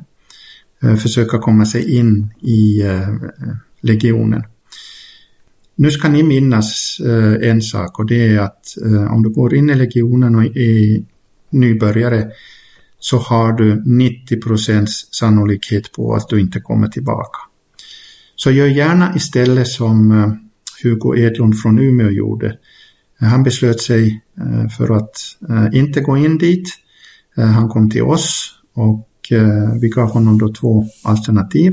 [0.85, 2.83] Uh, försöka komma sig in i
[3.81, 4.43] legionen.
[5.75, 7.01] Nu ska ni minnas
[7.43, 8.75] en sak och det är att
[9.11, 11.05] om du går in i legionen och är
[11.51, 12.31] nybörjare
[12.99, 17.39] så har du 90 procents sannolikhet på att du inte kommer tillbaka.
[18.37, 20.33] Så gör gärna istället som eh,
[20.83, 22.59] Hugo Edlund från Umeå gjorde.
[23.21, 25.17] Han beslöt sig eh, för att
[25.49, 26.69] eh, inte gå in dit.
[27.37, 29.09] Han kom till oss och
[29.81, 31.73] vi gav honom då två alternativ.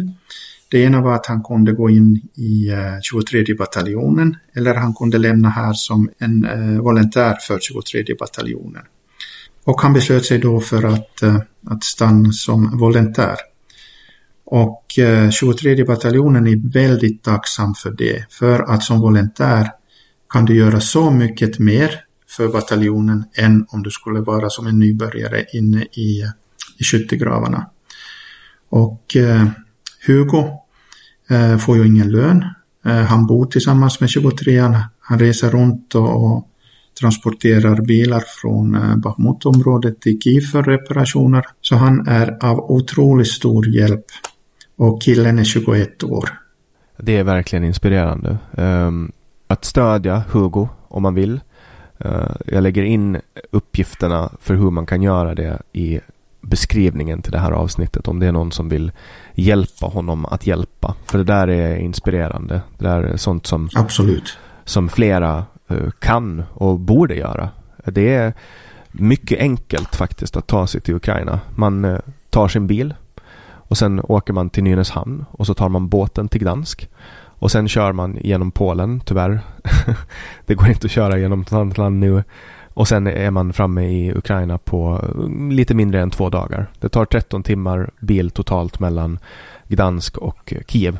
[0.71, 5.49] Det ena var att han kunde gå in i 23 bataljonen eller han kunde lämna
[5.49, 6.47] här som en
[6.79, 8.81] volontär för 23 bataljonen.
[9.63, 11.23] Och han beslöt sig då för att,
[11.65, 13.35] att stanna som volontär.
[14.55, 19.69] Och eh, 23 bataljonen är väldigt tacksam för det, för att som volontär
[20.29, 24.79] kan du göra så mycket mer för bataljonen än om du skulle vara som en
[24.79, 26.23] nybörjare inne i,
[26.79, 27.69] i skyttegravarna.
[28.69, 29.47] Och eh,
[30.07, 30.63] Hugo
[31.29, 32.45] Eh, får ju ingen lön.
[32.85, 34.81] Eh, han bor tillsammans med 23an.
[34.99, 36.47] Han reser runt och
[36.99, 41.45] transporterar bilar från eh, Bahmutområdet till Kiev för reparationer.
[41.61, 44.05] Så han är av otroligt stor hjälp.
[44.75, 46.29] Och killen är 21 år.
[46.97, 48.37] Det är verkligen inspirerande.
[48.51, 49.11] Um,
[49.47, 51.39] att stödja Hugo om man vill.
[52.05, 53.21] Uh, jag lägger in
[53.51, 55.99] uppgifterna för hur man kan göra det i
[56.41, 58.91] beskrivningen till det här avsnittet om det är någon som vill
[59.33, 60.95] hjälpa honom att hjälpa.
[61.05, 62.61] För det där är inspirerande.
[62.77, 64.37] Det där är sånt som, Absolut.
[64.65, 67.49] som flera uh, kan och borde göra.
[67.85, 68.33] Det är
[68.91, 71.39] mycket enkelt faktiskt att ta sig till Ukraina.
[71.55, 71.99] Man uh,
[72.29, 72.93] tar sin bil
[73.73, 76.89] och sen åker man till Nynäshamn och så tar man båten till Gdansk.
[77.25, 79.39] Och sen kör man genom Polen, tyvärr.
[80.45, 82.23] det går inte att köra genom ett annat land nu.
[82.73, 86.67] Och sen är man framme i Ukraina på mm, lite mindre än två dagar.
[86.79, 89.19] Det tar 13 timmar bil totalt mellan
[89.67, 90.99] Gdansk och Kiev.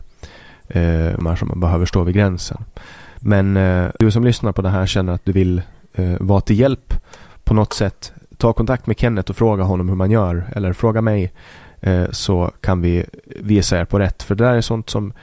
[0.68, 2.64] Eh, som man behöver stå vid gränsen.
[3.20, 5.62] Men eh, du som lyssnar på det här känner att du vill
[5.94, 6.94] eh, vara till hjälp
[7.44, 8.14] på något sätt.
[8.38, 10.46] Ta kontakt med Kenneth och fråga honom hur man gör.
[10.56, 11.32] Eller fråga mig
[11.84, 14.24] Eh, så kan vi visa er på rätt.
[14.24, 15.14] För det där är sånt som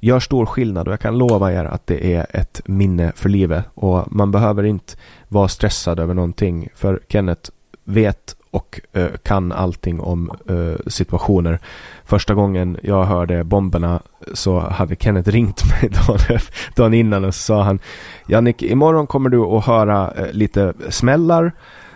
[0.00, 3.64] gör stor skillnad och jag kan lova er att det är ett minne för livet.
[3.74, 4.96] Och man behöver inte
[5.28, 6.68] vara stressad över någonting.
[6.74, 7.50] För Kenneth
[7.84, 11.58] vet och eh, kan allting om eh, situationer.
[12.04, 14.00] Första gången jag hörde bomberna
[14.34, 16.40] så hade Kenneth ringt mig dagen,
[16.76, 17.78] dagen innan och så sa han
[18.26, 21.52] Jannik, imorgon kommer du att höra lite smällar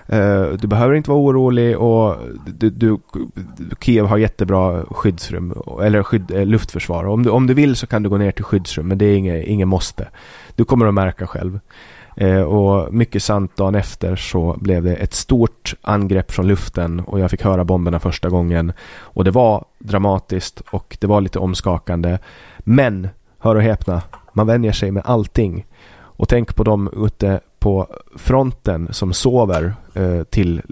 [0.06, 2.98] Eh, du behöver inte vara orolig och du, du,
[3.80, 7.04] Kiev har jättebra skyddsrum eller skydd, eh, luftförsvar.
[7.04, 9.16] Om du, om du vill så kan du gå ner till skyddsrum men det är
[9.16, 10.08] inget, inget måste.
[10.54, 11.60] Du kommer att märka själv.
[12.22, 17.20] Uh, och mycket sant dagen efter så blev det ett stort angrepp från luften och
[17.20, 18.72] jag fick höra bomberna första gången.
[18.98, 22.18] Och det var dramatiskt och det var lite omskakande.
[22.58, 24.02] Men, hör och häpna,
[24.32, 25.66] man vänjer sig med allting.
[26.16, 27.86] Och tänk på dem ute på
[28.16, 30.62] fronten som sover eh, till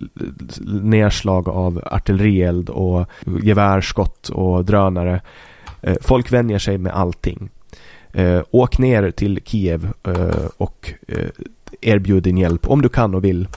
[0.82, 3.06] nedslag av artillerield och
[3.42, 5.20] gevärsskott och drönare.
[5.80, 7.50] Eh, folk vänjer sig med allting.
[8.12, 11.28] Eh, åk ner till Kiev eh, och eh,
[11.80, 13.48] erbjud din hjälp om du kan och vill.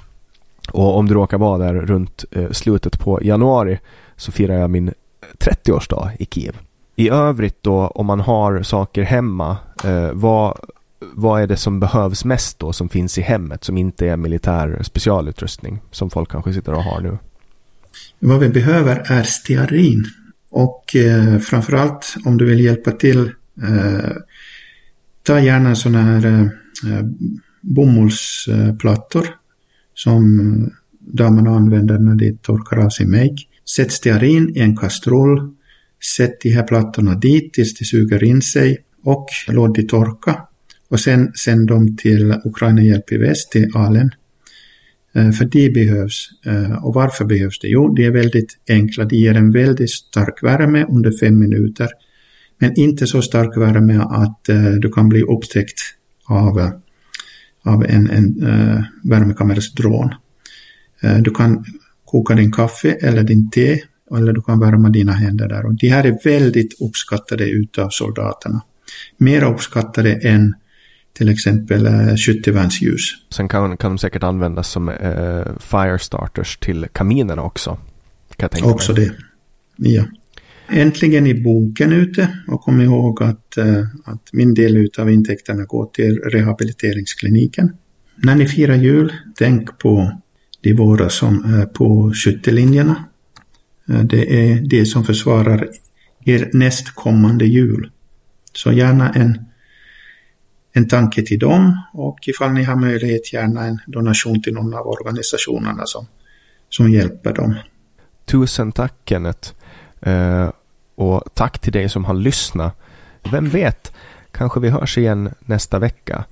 [0.71, 3.79] Och om du råkar vara där runt eh, slutet på januari
[4.15, 4.93] så firar jag min
[5.37, 6.57] 30-årsdag i Kiev.
[6.95, 10.59] I övrigt då om man har saker hemma, eh, vad
[11.13, 14.79] vad är det som behövs mest då som finns i hemmet som inte är militär
[14.83, 17.17] specialutrustning som folk kanske sitter och har nu?
[18.19, 20.05] Vad vi behöver är stearin
[20.49, 23.31] och eh, framförallt om du vill hjälpa till
[23.63, 24.11] eh,
[25.23, 26.41] ta gärna sådana här eh,
[26.91, 27.05] eh,
[27.61, 29.27] bomullsplattor
[29.93, 33.35] som damerna använder när de torkar av sin make.
[33.75, 35.51] Sätt stearin i en kastrull.
[36.17, 40.47] Sätt de här plattorna dit tills de suger in sig och låt de torka
[40.95, 44.11] och sen sänd dem till Ukraina Hjälp i Väst, till ALEN.
[45.15, 46.29] Eh, för de behövs.
[46.45, 47.67] Eh, och varför behövs det?
[47.67, 49.05] Jo, de är väldigt enkla.
[49.05, 51.89] De ger en väldigt stark värme under fem minuter.
[52.57, 55.79] Men inte så stark värme att eh, du kan bli upptäckt
[56.25, 56.71] av,
[57.63, 58.35] av en, en
[59.03, 60.09] värmekamerasdron.
[61.21, 61.65] Du kan
[62.05, 63.81] koka din kaffe eller din te
[64.17, 65.65] eller du kan värma dina händer där.
[65.65, 68.61] Och de här är väldigt uppskattade utav soldaterna.
[69.17, 70.53] Mer uppskattade än
[71.17, 73.01] till exempel äh, skyttevärnsljus.
[73.29, 77.77] Sen kan, kan de säkert användas som äh, firestarters till kaminerna också.
[78.35, 79.11] Kan också mig.
[79.75, 79.89] det.
[79.89, 80.03] Ja.
[80.67, 85.85] Äntligen är boken ute och kom ihåg att, äh, att min del av intäkterna går
[85.85, 87.77] till rehabiliteringskliniken.
[88.15, 90.11] När ni firar jul, tänk på
[90.61, 93.05] de våra som är på skyttelinjerna
[93.89, 95.69] Eh, det är det som försvarar
[96.25, 97.91] er nästkommande jul.
[98.53, 99.44] Så gärna en,
[100.77, 104.87] en tanke till dem och ifall ni har möjlighet gärna en donation till någon av
[104.87, 106.07] organisationerna som,
[106.69, 107.55] som hjälper dem.
[108.25, 109.53] Tusen tack Kenneth.
[110.07, 110.49] Uh,
[110.95, 112.77] och tack till dig som har lyssnat.
[113.31, 113.93] Vem vet,
[114.31, 116.25] kanske vi hörs igen nästa vecka.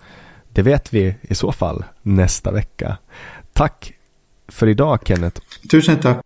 [0.50, 2.98] Det vet vi i så fall nästa vecka.
[3.54, 3.94] Tack
[4.48, 5.42] för idag Kenneth.
[5.72, 6.26] Tusen tack.